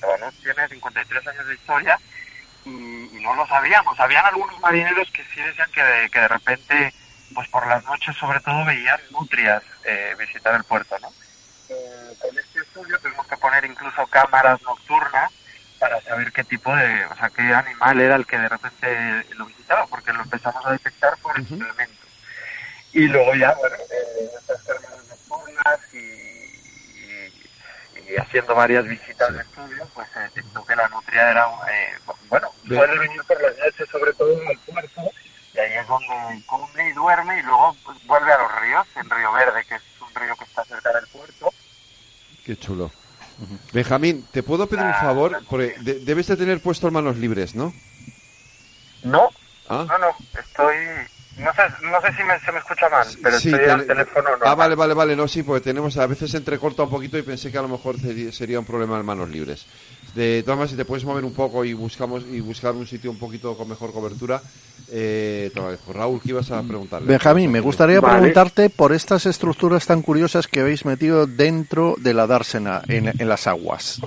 Banús 0.00 0.34
tiene 0.42 0.68
53 0.68 1.26
años 1.28 1.46
de 1.46 1.54
historia 1.54 1.98
y, 2.64 2.70
y, 2.70 3.20
no 3.22 3.34
lo 3.34 3.46
sabíamos. 3.46 3.98
Habían 4.00 4.24
algunos 4.24 4.58
marineros 4.60 5.10
que 5.10 5.22
sí 5.24 5.40
decían 5.40 5.70
que 5.72 5.82
de, 5.82 6.10
que 6.10 6.20
de 6.20 6.28
repente, 6.28 6.94
pues 7.34 7.48
por 7.48 7.66
las 7.66 7.84
noches 7.84 8.16
sobre 8.16 8.40
todo, 8.40 8.64
veían 8.64 9.00
nutrias 9.10 9.62
eh, 9.84 10.14
visitar 10.18 10.54
el 10.54 10.64
puerto, 10.64 10.96
¿no? 11.00 11.08
Eh, 11.68 12.14
con 12.20 12.38
este 12.38 12.60
estudio 12.60 12.98
tuvimos 12.98 13.26
que 13.26 13.36
poner 13.36 13.64
incluso 13.64 14.06
cámaras 14.06 14.60
nocturnas 14.62 15.32
para 15.78 16.00
saber 16.02 16.32
qué 16.32 16.44
tipo 16.44 16.74
de, 16.76 17.04
o 17.06 17.16
sea, 17.16 17.28
qué 17.30 17.42
animal 17.42 18.00
era 18.00 18.14
el 18.14 18.26
que 18.26 18.38
de 18.38 18.48
repente 18.48 19.26
lo 19.34 19.46
visitaba, 19.46 19.86
porque 19.88 20.12
lo 20.12 20.22
empezamos 20.22 20.64
a 20.64 20.72
detectar 20.72 21.16
por 21.18 21.32
uh 21.32 21.42
-huh. 21.42 21.42
experimentos. 21.42 22.08
Y 22.92 23.08
luego 23.08 23.34
ya, 23.34 23.54
bueno, 23.54 23.76
eh, 23.76 24.30
estas 24.38 24.62
cámaras 24.62 25.04
nocturnas 25.08 25.80
y, 25.94 25.98
y, 28.12 28.16
haciendo 28.16 28.54
varias 28.54 28.84
visitas 28.84 29.28
sí. 29.28 29.34
de 29.34 29.40
estudio, 29.40 29.88
pues 29.94 30.08
se 30.12 30.20
detectó 30.20 30.64
que 30.64 30.76
la 30.76 30.88
nutria 30.88 31.30
era, 31.30 31.46
eh, 31.70 31.98
bueno, 32.28 32.52
suele 32.68 32.98
venir 32.98 33.22
por 33.24 33.42
las 33.42 33.58
noches, 33.58 33.88
sobre 33.90 34.12
todo 34.12 34.40
en 34.40 34.50
el 34.50 34.58
puerto, 34.58 35.10
ahí 35.62 35.72
es 35.80 35.86
donde 35.86 36.42
come 36.46 36.88
y 36.88 36.92
duerme, 36.92 37.38
y 37.38 37.42
luego 37.42 37.76
pues, 37.84 38.06
vuelve 38.06 38.32
a 38.32 38.38
los 38.38 38.60
ríos, 38.60 38.86
en 38.96 39.10
Río 39.10 39.32
Verde, 39.32 39.64
que 39.68 39.74
es 39.76 39.82
un 40.00 40.14
río 40.20 40.36
que 40.36 40.44
está 40.44 40.64
cerca 40.64 40.92
del 40.92 41.06
puerto. 41.08 41.52
Qué 42.44 42.56
chulo. 42.56 42.86
Uh 43.38 43.44
-huh. 43.44 43.72
Benjamín, 43.72 44.26
¿te 44.30 44.42
puedo 44.42 44.66
pedir 44.66 44.84
un 44.84 44.94
favor? 44.94 45.40
Porque 45.48 45.74
de 45.80 46.00
debes 46.00 46.26
de 46.26 46.36
tener 46.36 46.60
puesto 46.60 46.90
manos 46.90 47.16
libres, 47.16 47.54
¿no? 47.54 47.72
No, 49.02 49.30
¿Ah? 49.68 49.86
no, 49.88 49.98
no, 49.98 50.16
estoy... 50.38 50.76
No 51.38 51.50
sé, 51.54 51.62
no 51.82 51.98
sé 52.02 52.12
si 52.14 52.22
me, 52.24 52.38
se 52.40 52.52
me 52.52 52.58
escucha 52.58 52.90
mal, 52.90 53.06
pero 53.22 53.40
sí, 53.40 53.48
estoy 53.50 53.70
al 53.70 53.86
teléfono 53.86 54.28
normal. 54.28 54.48
Ah, 54.48 54.54
vale, 54.54 54.74
vale, 54.74 54.92
vale, 54.92 55.16
no, 55.16 55.26
sí, 55.26 55.42
porque 55.42 55.64
tenemos, 55.64 55.96
a 55.96 56.06
veces 56.06 56.34
entrecorta 56.34 56.82
un 56.82 56.90
poquito 56.90 57.16
y 57.16 57.22
pensé 57.22 57.50
que 57.50 57.56
a 57.56 57.62
lo 57.62 57.68
mejor 57.68 57.96
sería 58.32 58.58
un 58.58 58.66
problema 58.66 58.98
en 58.98 59.06
manos 59.06 59.30
libres. 59.30 59.66
De 60.14 60.42
todas 60.42 60.58
maneras, 60.58 60.70
si 60.72 60.76
te 60.76 60.84
puedes 60.84 61.04
mover 61.04 61.24
un 61.24 61.32
poco 61.32 61.64
y 61.64 61.72
buscamos 61.72 62.24
y 62.30 62.40
buscar 62.40 62.74
un 62.74 62.86
sitio 62.86 63.10
un 63.10 63.18
poquito 63.18 63.56
con 63.56 63.68
mejor 63.68 63.92
cobertura, 63.92 64.42
eh, 64.90 65.50
te. 65.54 65.92
Raúl, 65.92 66.20
¿qué 66.20 66.30
ibas 66.30 66.50
a 66.50 66.62
preguntarle? 66.62 67.08
Benjamín, 67.08 67.50
me 67.50 67.60
gustaría 67.60 68.00
vale. 68.00 68.18
preguntarte 68.18 68.68
por 68.68 68.92
estas 68.92 69.24
estructuras 69.24 69.86
tan 69.86 70.02
curiosas 70.02 70.46
que 70.46 70.60
habéis 70.60 70.84
metido 70.84 71.26
dentro 71.26 71.94
de 71.98 72.12
la 72.12 72.26
dársena, 72.26 72.82
en, 72.88 73.08
en 73.08 73.28
las 73.28 73.46
aguas. 73.46 74.00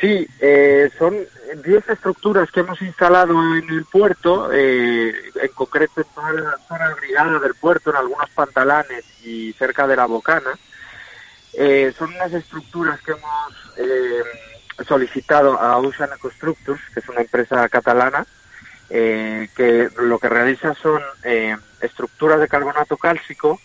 Sí, 0.00 0.26
eh, 0.40 0.90
son 0.98 1.16
10 1.64 1.88
estructuras 1.88 2.50
que 2.50 2.60
hemos 2.60 2.80
instalado 2.82 3.34
en 3.56 3.68
el 3.70 3.84
puerto, 3.84 4.50
eh, 4.52 5.12
en 5.40 5.48
concreto 5.54 6.00
en 6.00 6.06
toda 6.14 6.32
la 6.32 6.58
zona 6.66 6.94
brigada 6.94 7.38
del 7.38 7.54
puerto, 7.54 7.90
en 7.90 7.96
algunos 7.96 8.30
pantalanes 8.30 9.04
y 9.24 9.52
cerca 9.52 9.86
de 9.86 9.96
la 9.96 10.06
bocana. 10.06 10.58
Eh, 11.52 11.92
son 11.98 12.12
unas 12.14 12.32
estructuras 12.32 13.00
que 13.02 13.12
hemos 13.12 13.52
eh, 13.76 14.22
solicitado 14.86 15.60
a 15.60 15.76
Ocean 15.78 16.10
Constructors, 16.20 16.80
que 16.92 17.00
es 17.00 17.08
una 17.08 17.20
empresa 17.20 17.68
catalana, 17.68 18.26
eh, 18.90 19.48
que 19.56 19.88
lo 19.98 20.18
que 20.18 20.28
realiza 20.28 20.74
son 20.74 21.02
estructuras 21.80 22.40
de 22.40 22.48
carbonato 22.48 22.96
cálcico 22.96 23.60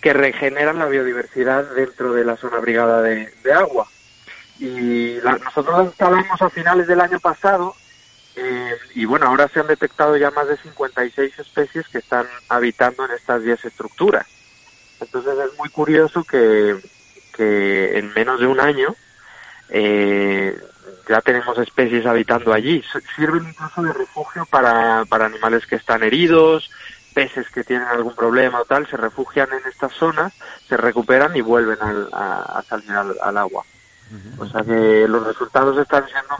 que 0.00 0.12
regeneran 0.12 0.78
la 0.78 0.86
biodiversidad 0.86 1.64
dentro 1.74 2.12
de 2.12 2.24
la 2.24 2.36
zona 2.36 2.58
brigada 2.58 3.02
de, 3.02 3.32
de 3.44 3.52
agua 3.52 3.86
y 4.58 5.20
la, 5.20 5.38
nosotros 5.38 5.78
la 5.78 5.84
instalamos 5.84 6.40
a 6.40 6.50
finales 6.50 6.86
del 6.86 7.00
año 7.00 7.18
pasado 7.20 7.74
eh, 8.36 8.76
y 8.94 9.04
bueno, 9.04 9.26
ahora 9.26 9.48
se 9.48 9.60
han 9.60 9.66
detectado 9.66 10.16
ya 10.16 10.30
más 10.30 10.48
de 10.48 10.56
56 10.56 11.38
especies 11.38 11.86
que 11.88 11.98
están 11.98 12.26
habitando 12.48 13.04
en 13.04 13.10
estas 13.10 13.42
10 13.42 13.64
estructuras. 13.64 14.26
Entonces 15.00 15.34
es 15.50 15.58
muy 15.58 15.68
curioso 15.68 16.24
que, 16.24 16.76
que 17.34 17.98
en 17.98 18.12
menos 18.14 18.40
de 18.40 18.46
un 18.46 18.60
año 18.60 18.94
eh, 19.74 20.54
ya 21.08 21.20
tenemos 21.22 21.58
especies 21.58 22.04
habitando 22.06 22.52
allí. 22.52 22.82
Sirven 23.16 23.48
incluso 23.48 23.82
de 23.82 23.92
refugio 23.92 24.46
para, 24.46 25.04
para 25.06 25.26
animales 25.26 25.66
que 25.66 25.76
están 25.76 26.02
heridos, 26.02 26.70
peces 27.14 27.48
que 27.50 27.64
tienen 27.64 27.88
algún 27.88 28.14
problema 28.14 28.60
o 28.60 28.64
tal, 28.66 28.86
se 28.86 28.96
refugian 28.96 29.48
en 29.52 29.66
estas 29.70 29.92
zonas, 29.94 30.32
se 30.68 30.76
recuperan 30.76 31.34
y 31.34 31.40
vuelven 31.40 31.78
al, 31.80 32.08
a, 32.12 32.58
a, 32.58 32.62
salir 32.62 32.92
al, 32.92 33.16
al 33.20 33.36
agua. 33.38 33.64
O 34.36 34.46
sea 34.46 34.62
que 34.62 35.08
los 35.08 35.26
resultados 35.26 35.78
están 35.78 36.04
siendo 36.06 36.36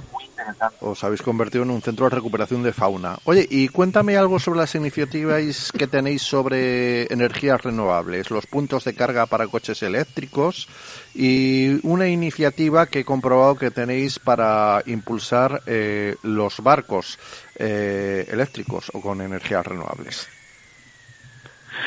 Os 0.81 1.03
habéis 1.05 1.23
convertido 1.23 1.65
en 1.65 1.71
un 1.71 1.83
centro 1.83 2.07
de 2.07 2.17
recuperación 2.17 2.63
de 2.63 2.73
fauna. 2.73 3.19
Oye, 3.25 3.47
y 3.49 3.69
cuéntame 3.69 4.17
algo 4.17 4.39
sobre 4.39 4.61
las 4.61 4.75
iniciativas 4.75 5.73
que 5.73 5.87
tenéis 5.87 6.23
sobre 6.23 7.13
energías 7.13 7.63
renovables, 7.63 8.31
los 8.31 8.47
puntos 8.47 8.85
de 8.85 8.95
carga 8.95 9.27
para 9.27 9.47
coches 9.47 9.83
eléctricos 9.83 10.69
y 11.15 11.81
una 11.87 12.09
iniciativa 12.09 12.87
que 12.87 13.01
he 13.01 13.05
comprobado 13.05 13.57
que 13.57 13.71
tenéis 13.71 14.19
para 14.19 14.83
impulsar 14.87 15.63
eh, 15.67 16.17
los 16.23 16.61
barcos 16.61 17.19
eh, 17.57 18.27
eléctricos 18.31 18.91
o 18.95 19.01
con 19.01 19.21
energías 19.21 19.67
renovables. 19.67 20.29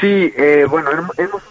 Sí, 0.02 0.34
eh, 0.36 0.66
bueno, 0.70 0.90
hemos 1.18 1.44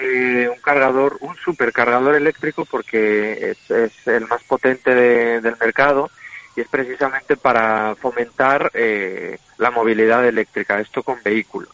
eh, 0.00 0.48
un 0.48 0.60
cargador, 0.60 1.18
un 1.20 1.36
supercargador 1.36 2.14
eléctrico 2.14 2.64
porque 2.64 3.50
es, 3.68 4.06
el 4.06 4.26
más 4.26 4.42
potente 4.44 4.94
de, 4.94 5.40
del 5.40 5.56
mercado 5.58 6.10
y 6.54 6.62
es 6.62 6.68
precisamente 6.68 7.36
para 7.36 7.94
fomentar 7.96 8.70
eh, 8.74 9.38
la 9.58 9.70
movilidad 9.70 10.26
eléctrica, 10.26 10.80
esto 10.80 11.02
con 11.02 11.22
vehículos. 11.22 11.70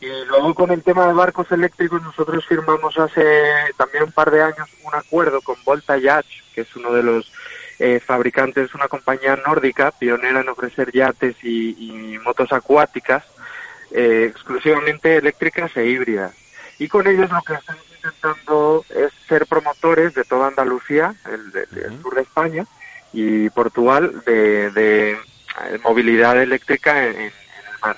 Y 0.00 0.08
luego 0.26 0.54
con 0.54 0.70
el 0.70 0.82
tema 0.82 1.06
de 1.06 1.12
barcos 1.12 1.50
eléctricos 1.52 2.02
nosotros 2.02 2.44
firmamos 2.46 2.98
hace 2.98 3.22
también 3.76 4.04
un 4.04 4.12
par 4.12 4.30
de 4.30 4.42
años 4.42 4.68
un 4.82 4.94
acuerdo 4.94 5.40
con 5.40 5.56
Volta 5.64 5.96
Yacht, 5.96 6.26
que 6.54 6.62
es 6.62 6.76
uno 6.76 6.92
de 6.92 7.02
los 7.02 7.32
eh, 7.78 8.00
fabricantes, 8.00 8.74
una 8.74 8.88
compañía 8.88 9.36
nórdica 9.36 9.90
pionera 9.92 10.40
en 10.40 10.48
ofrecer 10.48 10.92
yates 10.92 11.36
y, 11.42 12.14
y 12.14 12.18
motos 12.18 12.52
acuáticas 12.52 13.24
eh, 13.90 14.26
exclusivamente 14.30 15.16
eléctricas 15.16 15.76
e 15.76 15.86
híbridas 15.86 16.43
y 16.78 16.88
con 16.88 17.06
ellos 17.06 17.30
lo 17.30 17.40
que 17.42 17.54
estamos 17.54 17.82
intentando 17.94 18.84
es 18.90 19.12
ser 19.28 19.46
promotores 19.46 20.14
de 20.14 20.24
toda 20.24 20.48
Andalucía, 20.48 21.14
el, 21.30 21.50
de, 21.52 21.66
de, 21.66 21.86
el 21.88 22.02
sur 22.02 22.14
de 22.14 22.22
España 22.22 22.66
y 23.12 23.48
Portugal 23.50 24.22
de, 24.26 24.70
de 24.70 25.18
movilidad 25.82 26.40
eléctrica 26.40 27.06
en, 27.06 27.16
en, 27.16 27.22
el 27.22 27.80
mar. 27.80 27.96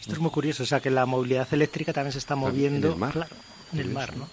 Esto 0.00 0.12
es 0.12 0.18
muy 0.18 0.30
curioso, 0.30 0.64
o 0.64 0.66
sea 0.66 0.80
que 0.80 0.90
la 0.90 1.06
movilidad 1.06 1.48
eléctrica 1.52 1.92
también 1.92 2.12
se 2.12 2.18
está 2.18 2.34
moviendo 2.34 2.88
en 2.88 2.92
el 2.94 2.98
mar, 2.98 3.12
claro, 3.12 3.36
en 3.72 3.78
el 3.78 3.88
mar 3.90 4.16
¿no? 4.16 4.28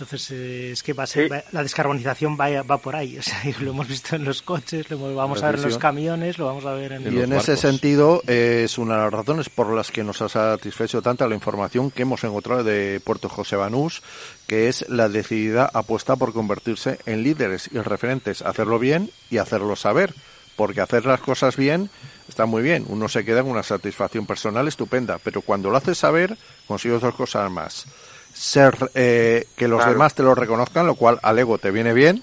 Entonces 0.00 0.30
eh, 0.30 0.70
es 0.72 0.82
que 0.82 0.94
va 0.94 1.02
a 1.02 1.06
ser, 1.06 1.24
sí. 1.24 1.28
va, 1.28 1.44
la 1.52 1.62
descarbonización 1.62 2.38
va, 2.40 2.62
va 2.62 2.78
por 2.78 2.96
ahí, 2.96 3.18
o 3.18 3.22
sea, 3.22 3.38
lo 3.60 3.72
hemos 3.72 3.86
visto 3.86 4.16
en 4.16 4.24
los 4.24 4.40
coches, 4.40 4.88
lo 4.90 5.14
vamos 5.14 5.42
a 5.42 5.50
ver 5.50 5.56
en 5.56 5.62
los 5.62 5.76
camiones, 5.76 6.38
lo 6.38 6.46
vamos 6.46 6.64
a 6.64 6.72
ver 6.72 6.92
en 6.92 7.02
y 7.02 7.10
los 7.10 7.24
en 7.24 7.32
ese 7.34 7.56
sentido 7.58 8.22
eh, 8.26 8.62
es 8.64 8.78
una 8.78 8.96
de 8.96 9.02
las 9.02 9.12
razones 9.12 9.50
por 9.50 9.70
las 9.74 9.90
que 9.90 10.02
nos 10.02 10.22
ha 10.22 10.30
satisfecho 10.30 11.02
tanta 11.02 11.28
la 11.28 11.34
información 11.34 11.90
que 11.90 12.02
hemos 12.02 12.24
encontrado 12.24 12.64
de 12.64 12.98
Puerto 13.04 13.28
José 13.28 13.56
Banús, 13.56 14.02
que 14.46 14.68
es 14.68 14.88
la 14.88 15.10
decidida 15.10 15.70
apuesta 15.70 16.16
por 16.16 16.32
convertirse 16.32 16.98
en 17.04 17.22
líderes 17.22 17.68
y 17.70 17.78
referentes, 17.80 18.40
hacerlo 18.40 18.78
bien 18.78 19.10
y 19.28 19.36
hacerlo 19.36 19.76
saber, 19.76 20.14
porque 20.56 20.80
hacer 20.80 21.04
las 21.04 21.20
cosas 21.20 21.58
bien 21.58 21.90
está 22.26 22.46
muy 22.46 22.62
bien, 22.62 22.86
uno 22.88 23.06
se 23.06 23.22
queda 23.22 23.42
con 23.42 23.50
una 23.50 23.62
satisfacción 23.62 24.24
personal 24.24 24.66
estupenda, 24.66 25.18
pero 25.22 25.42
cuando 25.42 25.68
lo 25.68 25.76
haces 25.76 25.98
saber 25.98 26.38
consigues 26.66 27.02
dos 27.02 27.14
cosas 27.14 27.50
más 27.50 27.86
ser 28.32 28.90
eh, 28.94 29.46
que 29.56 29.68
los 29.68 29.78
claro. 29.78 29.92
demás 29.92 30.14
te 30.14 30.22
lo 30.22 30.34
reconozcan, 30.34 30.86
lo 30.86 30.94
cual 30.94 31.18
al 31.22 31.38
ego 31.38 31.58
te 31.58 31.70
viene 31.70 31.92
bien, 31.92 32.22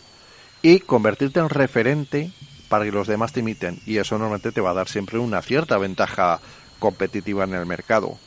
y 0.62 0.80
convertirte 0.80 1.40
en 1.40 1.50
referente 1.50 2.32
para 2.70 2.86
que 2.86 2.92
los 2.92 3.08
demás 3.08 3.34
te 3.34 3.40
imiten. 3.40 3.80
Y 3.86 3.98
eso 3.98 4.18
normalmente 4.18 4.52
te 4.52 4.62
va 4.62 4.72
a 4.72 4.76
dar 4.76 4.88
siempre 4.88 5.18
una 5.18 5.42
cierta 5.42 5.78
ventaja 5.78 6.40
competitiva 6.80 7.44
en 7.44 7.54
el 7.54 7.66
mercado. 7.66 8.18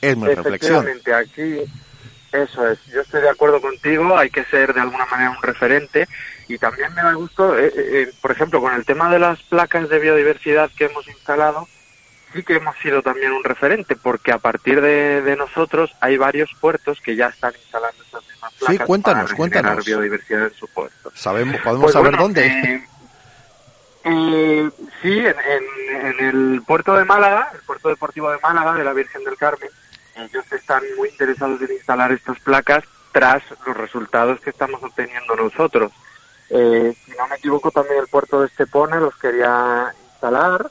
Es 0.00 0.16
mi 0.16 0.26
reflexión. 0.26 0.86
Aquí, 1.14 1.60
Eso 2.32 2.68
es, 2.68 2.78
yo 2.86 3.00
estoy 3.00 3.22
de 3.22 3.30
acuerdo 3.30 3.60
contigo, 3.60 4.16
hay 4.16 4.30
que 4.30 4.44
ser 4.44 4.74
de 4.74 4.80
alguna 4.80 5.06
manera 5.06 5.30
un 5.30 5.42
referente 5.42 6.06
y 6.48 6.58
también 6.58 6.94
me 6.94 7.02
da 7.02 7.12
gusto, 7.14 7.58
eh, 7.58 7.66
eh, 7.66 7.72
eh, 7.76 8.12
por 8.20 8.30
ejemplo, 8.30 8.60
con 8.60 8.74
el 8.74 8.84
tema 8.84 9.10
de 9.10 9.18
las 9.18 9.42
placas 9.42 9.88
de 9.88 9.98
biodiversidad 9.98 10.70
que 10.76 10.84
hemos 10.84 11.08
instalado, 11.08 11.66
sí 12.32 12.42
que 12.42 12.54
hemos 12.54 12.76
sido 12.78 13.02
también 13.02 13.32
un 13.32 13.44
referente, 13.44 13.96
porque 13.96 14.32
a 14.32 14.38
partir 14.38 14.80
de, 14.80 15.36
nosotros 15.36 15.90
hay 16.00 16.16
varios 16.16 16.50
puertos 16.60 17.00
que 17.00 17.16
ya 17.16 17.28
están 17.28 17.52
instalando 17.54 18.02
estas 18.02 18.26
mismas 18.26 18.54
placas 18.54 18.76
sí, 18.76 18.84
cuéntanos, 18.84 19.24
para 19.24 19.36
cuéntanos. 19.36 19.84
biodiversidad 19.84 20.44
en 20.44 20.54
su 20.54 20.68
puerto. 20.68 21.10
Sabemos, 21.14 21.56
podemos 21.62 21.84
pues 21.84 21.92
saber 21.92 22.16
dónde. 22.16 22.86
Eh, 24.04 24.70
sí, 25.02 25.18
en, 25.18 26.06
en, 26.06 26.24
el 26.24 26.62
puerto 26.64 26.94
de 26.94 27.04
Málaga, 27.04 27.50
el 27.54 27.60
puerto 27.60 27.88
deportivo 27.88 28.30
de 28.30 28.38
Málaga 28.38 28.74
de 28.74 28.84
la 28.84 28.92
Virgen 28.92 29.24
del 29.24 29.36
Carmen, 29.36 29.70
ellos 30.16 30.44
están 30.52 30.82
muy 30.96 31.08
interesados 31.08 31.60
en 31.62 31.72
instalar 31.72 32.12
estas 32.12 32.38
placas 32.40 32.84
tras 33.12 33.42
los 33.66 33.76
resultados 33.76 34.40
que 34.40 34.50
estamos 34.50 34.82
obteniendo 34.82 35.34
nosotros. 35.36 35.92
Eh, 36.50 36.94
si 37.04 37.10
no 37.12 37.26
me 37.26 37.36
equivoco, 37.36 37.70
también 37.70 37.98
el 37.98 38.06
puerto 38.06 38.40
de 38.40 38.46
Estepona 38.46 39.00
los 39.00 39.16
quería 39.16 39.92
instalar 40.12 40.70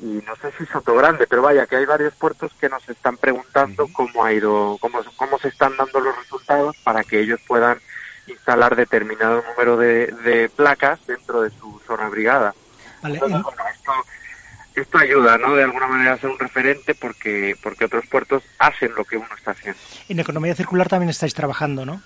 y 0.00 0.22
no 0.26 0.36
sé 0.36 0.52
si 0.58 0.66
Soto 0.66 0.94
Grande, 0.94 1.26
pero 1.28 1.42
vaya 1.42 1.66
que 1.66 1.76
hay 1.76 1.86
varios 1.86 2.14
puertos 2.14 2.52
que 2.60 2.68
nos 2.68 2.86
están 2.88 3.16
preguntando 3.16 3.88
cómo 3.92 4.24
ha 4.24 4.32
ido, 4.32 4.76
cómo, 4.80 5.00
cómo 5.16 5.38
se 5.38 5.48
están 5.48 5.76
dando 5.76 6.00
los 6.00 6.16
resultados 6.16 6.76
para 6.84 7.04
que 7.04 7.20
ellos 7.20 7.40
puedan 7.46 7.78
instalar 8.26 8.76
determinado 8.76 9.42
número 9.48 9.76
de, 9.76 10.50
placas 10.54 11.04
dentro 11.06 11.42
de 11.42 11.50
su 11.50 11.80
zona 11.86 12.08
brigada. 12.08 12.54
esto, 13.04 13.92
esto 14.74 14.98
ayuda, 14.98 15.38
¿no? 15.38 15.54
De 15.54 15.64
alguna 15.64 15.88
manera 15.88 16.12
a 16.14 16.18
ser 16.18 16.30
un 16.30 16.38
referente 16.38 16.94
porque, 16.94 17.56
porque 17.62 17.86
otros 17.86 18.06
puertos 18.06 18.42
hacen 18.58 18.94
lo 18.94 19.04
que 19.04 19.16
uno 19.16 19.28
está 19.36 19.52
haciendo. 19.52 19.80
En 20.08 20.20
economía 20.20 20.54
circular 20.54 20.88
también 20.88 21.10
estáis 21.10 21.34
trabajando, 21.34 21.84
¿no? 21.84 22.02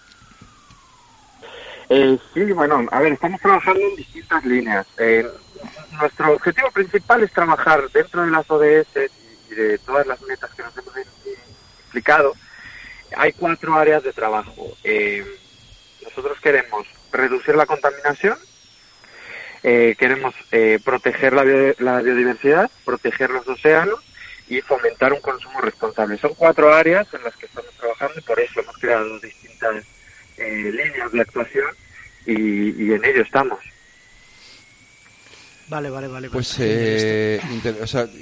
Eh, 1.90 2.18
sí, 2.32 2.44
bueno, 2.52 2.86
a 2.90 3.00
ver, 3.00 3.12
estamos 3.12 3.40
trabajando 3.40 3.80
en 3.80 3.96
distintas 3.96 4.44
líneas. 4.44 4.86
Eh, 4.98 5.26
nuestro 6.00 6.34
objetivo 6.34 6.70
principal 6.70 7.22
es 7.22 7.32
trabajar 7.32 7.88
dentro 7.92 8.22
de 8.22 8.30
las 8.30 8.50
ODS 8.50 9.10
y 9.50 9.54
de 9.54 9.78
todas 9.78 10.06
las 10.06 10.20
metas 10.22 10.50
que 10.54 10.62
nos 10.62 10.76
hemos 10.76 10.96
explicado. 10.96 12.34
Hay 13.16 13.32
cuatro 13.32 13.74
áreas 13.74 14.02
de 14.02 14.12
trabajo. 14.12 14.76
Eh, 14.82 15.24
nosotros 16.02 16.38
queremos 16.40 16.86
reducir 17.12 17.54
la 17.54 17.66
contaminación, 17.66 18.38
eh, 19.62 19.94
queremos 19.98 20.34
eh, 20.50 20.78
proteger 20.84 21.32
la, 21.32 22.00
biodiversidad, 22.00 22.70
proteger 22.84 23.30
los 23.30 23.46
océanos 23.48 24.00
y 24.48 24.60
fomentar 24.60 25.12
un 25.12 25.20
consumo 25.20 25.60
responsable. 25.60 26.18
Son 26.18 26.34
cuatro 26.34 26.74
áreas 26.74 27.06
en 27.14 27.22
las 27.24 27.34
que 27.36 27.46
estamos 27.46 27.70
trabajando 27.78 28.14
y 28.18 28.22
por 28.22 28.40
eso 28.40 28.60
hemos 28.60 28.76
creado 28.78 29.18
distintas 29.20 29.84
líneas 30.36 31.12
de 31.12 31.20
actuación 31.20 31.70
y 32.26 32.92
en 32.92 33.04
ello 33.04 33.22
estamos. 33.22 33.60
Vale, 35.68 35.88
vale, 35.90 36.08
vale. 36.08 36.30
Pues, 36.30 36.56
eh, 36.60 37.40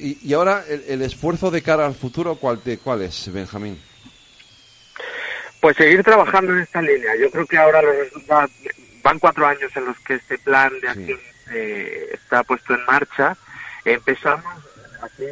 y, 0.00 0.32
ahora 0.32 0.64
el, 0.68 1.02
esfuerzo 1.02 1.50
de 1.50 1.62
cara 1.62 1.87
al 1.87 1.94
futuro, 1.94 2.37
¿cuál, 2.37 2.61
cuál 2.82 3.02
es, 3.02 3.32
Benjamín? 3.32 3.80
Pues 5.61 5.76
seguir 5.76 6.02
trabajando 6.04 6.52
en 6.52 6.61
esta 6.61 6.80
línea. 6.80 7.16
Yo 7.16 7.30
creo 7.30 7.46
que 7.46 7.58
ahora 7.58 7.82
los 7.82 8.26
van 9.02 9.18
cuatro 9.18 9.46
años 9.46 9.70
en 9.75 9.87
los 9.87 9.99
que 10.00 10.14
este 10.14 10.38
plan 10.38 10.72
de 10.80 10.88
acción 10.88 11.20
eh, 11.52 12.11
está 12.12 12.44
puesto 12.44 12.75
en 12.75 12.84
marcha. 12.84 13.37
Empezamos, 13.84 14.44
así 15.02 15.25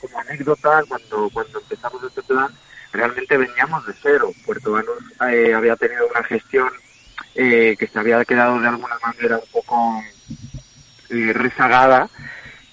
como 0.00 0.20
anécdota, 0.20 0.84
cuando, 0.88 1.28
cuando 1.30 1.58
empezamos 1.58 2.02
este 2.04 2.22
plan, 2.22 2.52
realmente 2.92 3.36
veníamos 3.36 3.84
de 3.86 3.94
cero. 4.00 4.32
Puerto 4.46 4.72
Banús 4.72 5.02
eh, 5.28 5.52
había 5.54 5.74
tenido 5.74 6.06
una 6.08 6.22
gestión 6.22 6.70
que 7.34 7.88
se 7.92 7.98
había 8.00 8.24
quedado 8.24 8.58
de 8.58 8.66
alguna 8.66 8.98
manera 9.00 9.36
un 9.36 9.50
poco 9.52 10.02
eh, 11.10 11.32
rezagada 11.32 12.08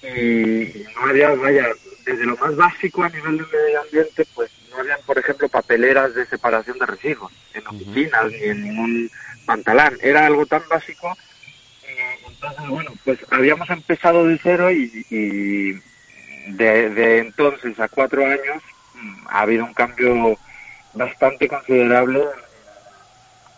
y 0.02 0.84
no 0.94 1.08
había, 1.08 1.30
vaya, 1.30 1.66
desde 2.04 2.24
lo 2.24 2.36
más 2.36 2.54
básico 2.54 3.02
a 3.02 3.08
nivel 3.08 3.38
de 3.38 3.44
medio 3.44 3.80
ambiente, 3.80 4.26
pues 4.34 4.50
no 4.70 4.78
habían, 4.78 5.00
por 5.04 5.18
ejemplo, 5.18 5.48
papeleras 5.48 6.14
de 6.14 6.26
separación 6.26 6.78
de 6.78 6.86
residuos 6.86 7.32
en 7.54 7.66
oficinas 7.66 8.30
ni 8.30 8.44
en 8.44 8.62
ningún 8.62 9.10
pantalán. 9.44 9.96
Era 10.00 10.26
algo 10.26 10.46
tan 10.46 10.62
básico. 10.68 11.16
Eh, 11.88 12.18
entonces, 12.28 12.68
bueno, 12.68 12.92
pues 13.04 13.18
habíamos 13.30 13.68
empezado 13.70 14.26
de 14.26 14.38
cero 14.42 14.70
y, 14.70 15.80
de, 16.48 16.90
de, 16.90 17.18
entonces 17.18 17.78
a 17.80 17.88
cuatro 17.88 18.24
años 18.24 18.62
mm, 18.94 19.26
ha 19.28 19.40
habido 19.40 19.64
un 19.64 19.74
cambio 19.74 20.38
bastante 20.94 21.48
considerable 21.48 22.22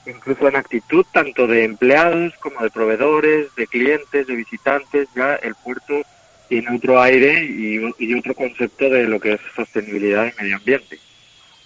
incluso 0.09 0.49
en 0.49 0.57
actitud 0.57 1.05
tanto 1.13 1.47
de 1.47 1.65
empleados 1.65 2.33
como 2.41 2.63
de 2.63 2.71
proveedores, 2.71 3.55
de 3.55 3.67
clientes, 3.67 4.27
de 4.27 4.37
visitantes, 4.37 5.09
ya 5.15 5.35
el 5.37 5.55
puerto 5.55 6.03
tiene 6.49 6.75
otro 6.75 7.01
aire 7.01 7.45
y, 7.45 8.15
otro 8.15 8.35
concepto 8.35 8.89
de 8.89 9.05
lo 9.05 9.21
que 9.21 9.35
es 9.35 9.41
sostenibilidad 9.55 10.33
y 10.33 10.43
medio 10.43 10.57
ambiente. 10.57 10.99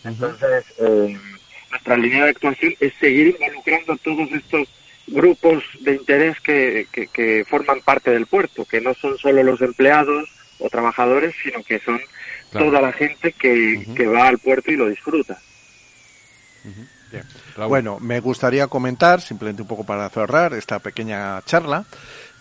Entonces, 0.04 0.64
eh, 0.78 1.16
nuestra 1.70 1.96
línea 1.96 2.24
de 2.24 2.30
actuación 2.30 2.74
es 2.80 2.92
seguir 2.98 3.28
involucrando 3.28 3.92
a 3.92 3.96
todos 3.96 4.30
estos 4.32 4.68
grupos 5.06 5.62
de 5.80 5.94
interés 5.94 6.40
que, 6.40 6.86
que, 7.12 7.44
forman 7.48 7.80
parte 7.80 8.10
del 8.10 8.26
puerto, 8.26 8.64
que 8.64 8.80
no 8.80 8.94
son 8.94 9.16
solo 9.18 9.42
los 9.42 9.60
empleados 9.60 10.28
o 10.58 10.68
trabajadores, 10.68 11.34
sino 11.42 11.62
que 11.62 11.78
son 11.78 12.00
toda 12.50 12.80
la 12.80 12.92
gente 12.92 13.32
que, 13.32 13.86
que 13.96 14.06
va 14.06 14.28
al 14.28 14.38
puerto 14.38 14.70
y 14.72 14.76
lo 14.76 14.88
disfruta. 14.88 15.38
Bueno, 17.68 17.98
me 18.00 18.20
gustaría 18.20 18.66
comentar, 18.66 19.20
simplemente 19.20 19.62
un 19.62 19.68
poco 19.68 19.84
para 19.84 20.08
cerrar 20.10 20.54
esta 20.54 20.78
pequeña 20.78 21.40
charla, 21.42 21.84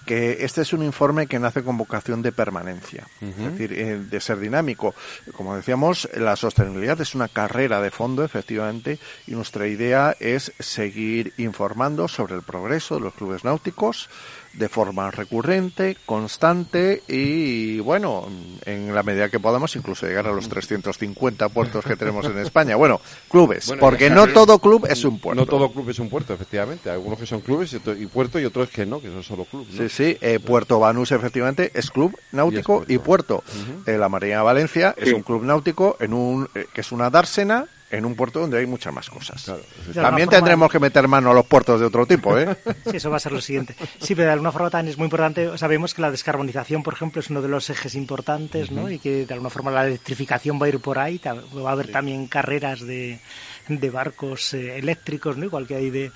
que 0.05 0.37
este 0.43 0.61
es 0.61 0.73
un 0.73 0.83
informe 0.83 1.27
que 1.27 1.39
nace 1.39 1.63
con 1.63 1.77
vocación 1.77 2.21
de 2.21 2.31
permanencia, 2.31 3.07
es 3.21 3.37
decir, 3.37 3.73
eh, 3.73 3.99
de 3.99 4.21
ser 4.21 4.39
dinámico. 4.39 4.95
Como 5.35 5.55
decíamos, 5.55 6.09
la 6.15 6.35
sostenibilidad 6.35 6.99
es 7.01 7.13
una 7.13 7.27
carrera 7.27 7.81
de 7.81 7.91
fondo, 7.91 8.23
efectivamente, 8.23 8.99
y 9.27 9.31
nuestra 9.31 9.67
idea 9.67 10.15
es 10.19 10.53
seguir 10.59 11.33
informando 11.37 12.07
sobre 12.07 12.35
el 12.35 12.41
progreso 12.41 12.95
de 12.95 13.01
los 13.01 13.13
clubes 13.13 13.43
náuticos, 13.43 14.09
de 14.53 14.69
forma 14.69 15.09
recurrente, 15.11 15.97
constante 16.05 17.03
y, 17.07 17.79
bueno, 17.79 18.27
en 18.65 18.93
la 18.93 19.03
medida 19.03 19.29
que 19.29 19.39
podamos, 19.39 19.75
incluso 19.75 20.05
llegar 20.05 20.27
a 20.27 20.31
los 20.31 20.49
350 20.49 21.49
puertos 21.49 21.85
que 21.85 21.95
tenemos 21.95 22.25
en 22.25 22.37
España. 22.39 22.75
Bueno, 22.75 22.99
clubes, 23.29 23.73
porque 23.79 24.09
no 24.09 24.27
todo 24.27 24.59
club 24.59 24.85
es 24.89 25.03
un 25.03 25.19
puerto. 25.19 25.41
No 25.41 25.47
todo 25.47 25.71
club 25.71 25.89
es 25.89 25.99
un 25.99 26.09
puerto, 26.09 26.33
efectivamente. 26.33 26.89
Algunos 26.89 27.19
que 27.19 27.25
son 27.25 27.41
clubes 27.41 27.73
y 27.73 28.05
puerto 28.07 28.39
y 28.39 28.45
otros 28.45 28.69
que 28.69 28.85
no, 28.85 29.01
que 29.01 29.07
son 29.07 29.23
solo 29.23 29.45
clubes. 29.45 29.75
Sí, 29.75 29.89
sí. 29.89 30.17
Eh, 30.21 30.39
puerto 30.39 30.79
Banús, 30.79 31.11
efectivamente, 31.11 31.71
es 31.73 31.89
club 31.89 32.17
náutico 32.31 32.83
y, 32.87 32.97
puerto. 32.97 33.43
Eh, 33.85 33.97
la 33.97 34.09
Marina 34.09 34.43
Valencia 34.43 34.93
es 34.97 35.13
un 35.13 35.23
club 35.23 35.43
náutico 35.43 35.97
en 35.99 36.13
un 36.13 36.49
eh, 36.55 36.67
que 36.73 36.81
es 36.81 36.91
una 36.91 37.09
dársena 37.09 37.67
en 37.91 38.05
un 38.05 38.15
puerto 38.15 38.39
donde 38.39 38.57
hay 38.57 38.65
muchas 38.65 38.93
más 38.93 39.09
cosas. 39.09 39.51
también 39.93 40.29
tendremos 40.29 40.71
que 40.71 40.79
meter 40.79 41.07
mano 41.07 41.31
a 41.31 41.33
los 41.33 41.45
puertos 41.45 41.79
de 41.79 41.85
otro 41.85 42.05
tipo, 42.05 42.37
¿eh? 42.37 42.55
Sí, 42.89 42.97
eso 42.97 43.09
va 43.09 43.17
a 43.17 43.19
ser 43.19 43.33
lo 43.33 43.41
siguiente. 43.41 43.75
Sí, 43.99 44.15
pero 44.15 44.27
de 44.27 44.33
alguna 44.33 44.51
forma 44.51 44.69
también 44.69 44.91
es 44.93 44.97
muy 44.97 45.05
importante, 45.05 45.57
sabemos 45.57 45.93
que 45.93 46.01
la 46.01 46.09
descarbonización, 46.09 46.83
por 46.83 46.93
ejemplo, 46.93 47.19
es 47.19 47.29
uno 47.29 47.41
de 47.41 47.49
los 47.49 47.69
ejes 47.69 47.95
importantes, 47.95 48.71
¿no? 48.71 48.89
Y 48.89 48.99
que 48.99 49.25
de 49.25 49.33
alguna 49.33 49.49
forma 49.49 49.71
la 49.71 49.87
electrificación 49.87 50.59
va 50.61 50.67
a 50.67 50.69
ir 50.69 50.79
por 50.79 50.99
ahí, 50.99 51.19
va 51.23 51.69
a 51.69 51.73
haber 51.73 51.91
también 51.91 52.27
carreras 52.27 52.79
de, 52.81 53.19
de 53.67 53.89
barcos 53.89 54.53
eh, 54.53 54.77
eléctricos, 54.77 55.37
¿no? 55.37 55.45
Igual 55.45 55.67
que 55.67 55.75
hay 55.75 55.89
de... 55.89 56.11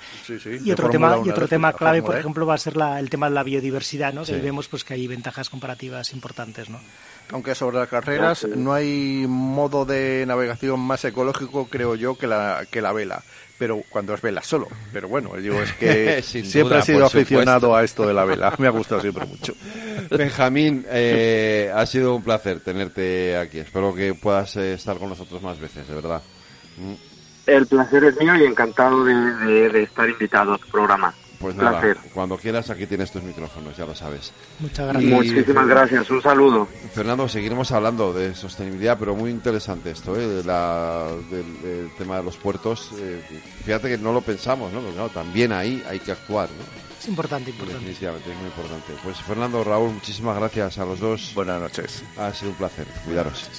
y, 0.63 0.71
otro 0.71 0.89
tema, 0.89 1.19
y 1.23 1.29
otro 1.29 1.47
tema 1.47 1.73
clave, 1.73 2.01
por 2.01 2.17
ejemplo, 2.17 2.45
va 2.45 2.55
a 2.55 2.57
ser 2.57 2.77
la, 2.77 2.99
el 2.99 3.09
tema 3.09 3.29
de 3.29 3.35
la 3.35 3.43
biodiversidad, 3.43 4.13
¿no? 4.13 4.23
Que 4.23 4.37
vemos 4.37 4.67
pues 4.67 4.83
que 4.83 4.93
hay 4.93 5.07
ventajas 5.07 5.49
comparativas 5.49 6.13
importantes, 6.13 6.69
¿no? 6.69 6.79
Aunque 7.31 7.55
sobre 7.55 7.77
las 7.77 7.89
carreras 7.89 8.47
no 8.55 8.73
hay 8.73 9.25
modo 9.27 9.85
de 9.85 10.25
navegación 10.27 10.79
más 10.79 11.03
ecológico, 11.05 11.67
creo 11.67 11.95
yo, 11.95 12.15
que 12.17 12.27
la, 12.27 12.65
que 12.69 12.81
la 12.81 12.93
vela. 12.93 13.23
Pero 13.57 13.81
cuando 13.89 14.13
es 14.13 14.21
vela 14.21 14.43
solo. 14.43 14.67
Pero 14.91 15.07
bueno, 15.07 15.39
yo 15.39 15.61
es 15.61 15.71
que 15.73 16.21
siempre 16.23 16.79
he 16.79 16.81
sido 16.81 17.05
aficionado 17.05 17.75
a 17.75 17.83
esto 17.83 18.05
de 18.05 18.13
la 18.13 18.25
vela. 18.25 18.53
Me 18.57 18.67
ha 18.67 18.71
gustado 18.71 19.01
siempre 19.01 19.25
mucho. 19.25 19.53
Benjamín, 20.09 20.85
eh, 20.89 21.71
ha 21.73 21.85
sido 21.85 22.15
un 22.15 22.23
placer 22.23 22.59
tenerte 22.59 23.37
aquí. 23.37 23.59
Espero 23.59 23.95
que 23.95 24.13
puedas 24.13 24.55
eh, 24.57 24.73
estar 24.73 24.97
con 24.97 25.09
nosotros 25.09 25.41
más 25.41 25.59
veces, 25.59 25.87
de 25.87 25.95
verdad. 25.95 26.21
Mm. 26.77 26.93
El 27.47 27.67
placer 27.67 28.03
es 28.03 28.19
mío 28.19 28.35
y 28.35 28.43
encantado 28.43 29.03
de 29.05 29.83
estar 29.83 30.09
invitado 30.09 30.53
a 30.53 30.57
tu 30.57 30.67
programa. 30.67 31.13
Pues 31.39 31.55
nada, 31.55 31.81
cuando 32.13 32.37
quieras 32.37 32.69
aquí 32.69 32.85
tienes 32.85 33.11
tus 33.11 33.23
micrófonos, 33.23 33.75
ya 33.77 33.85
lo 33.85 33.95
sabes. 33.95 34.31
Muchas 34.59 34.87
gracias. 34.87 35.11
Muchísimas 35.11 35.67
gracias, 35.67 36.09
un 36.09 36.21
saludo. 36.21 36.67
Fernando, 36.93 37.27
seguiremos 37.27 37.71
hablando 37.71 38.13
de 38.13 38.33
sostenibilidad, 38.35 38.97
pero 38.97 39.15
muy 39.15 39.31
interesante 39.31 39.91
esto, 39.91 40.15
¿eh? 40.15 40.27
del, 40.27 41.91
tema 41.97 42.17
de 42.17 42.23
los 42.23 42.37
puertos. 42.37 42.91
Eh, 42.97 43.21
fíjate 43.63 43.89
que 43.89 43.97
no 43.97 44.13
lo 44.13 44.21
pensamos, 44.21 44.71
¿no? 44.71 44.81
Pero 44.81 45.09
también 45.09 45.51
ahí 45.51 45.83
hay 45.87 45.99
que 45.99 46.11
actuar, 46.11 46.49
¿no? 46.49 46.85
Es 46.99 47.07
importante, 47.07 47.51
importante. 47.51 47.79
Definitivamente, 47.79 48.31
es 48.31 48.37
muy 48.37 48.47
importante. 48.47 48.93
Pues 49.03 49.17
Fernando, 49.17 49.63
Raúl, 49.63 49.91
muchísimas 49.91 50.37
gracias 50.37 50.79
a 50.79 50.85
los 50.85 50.99
dos. 50.99 51.33
Buenas 51.35 51.61
noches. 51.61 52.03
Ha 52.17 52.33
sido 52.33 52.51
un 52.51 52.57
placer. 52.57 52.87
Cuidaros. 53.05 53.49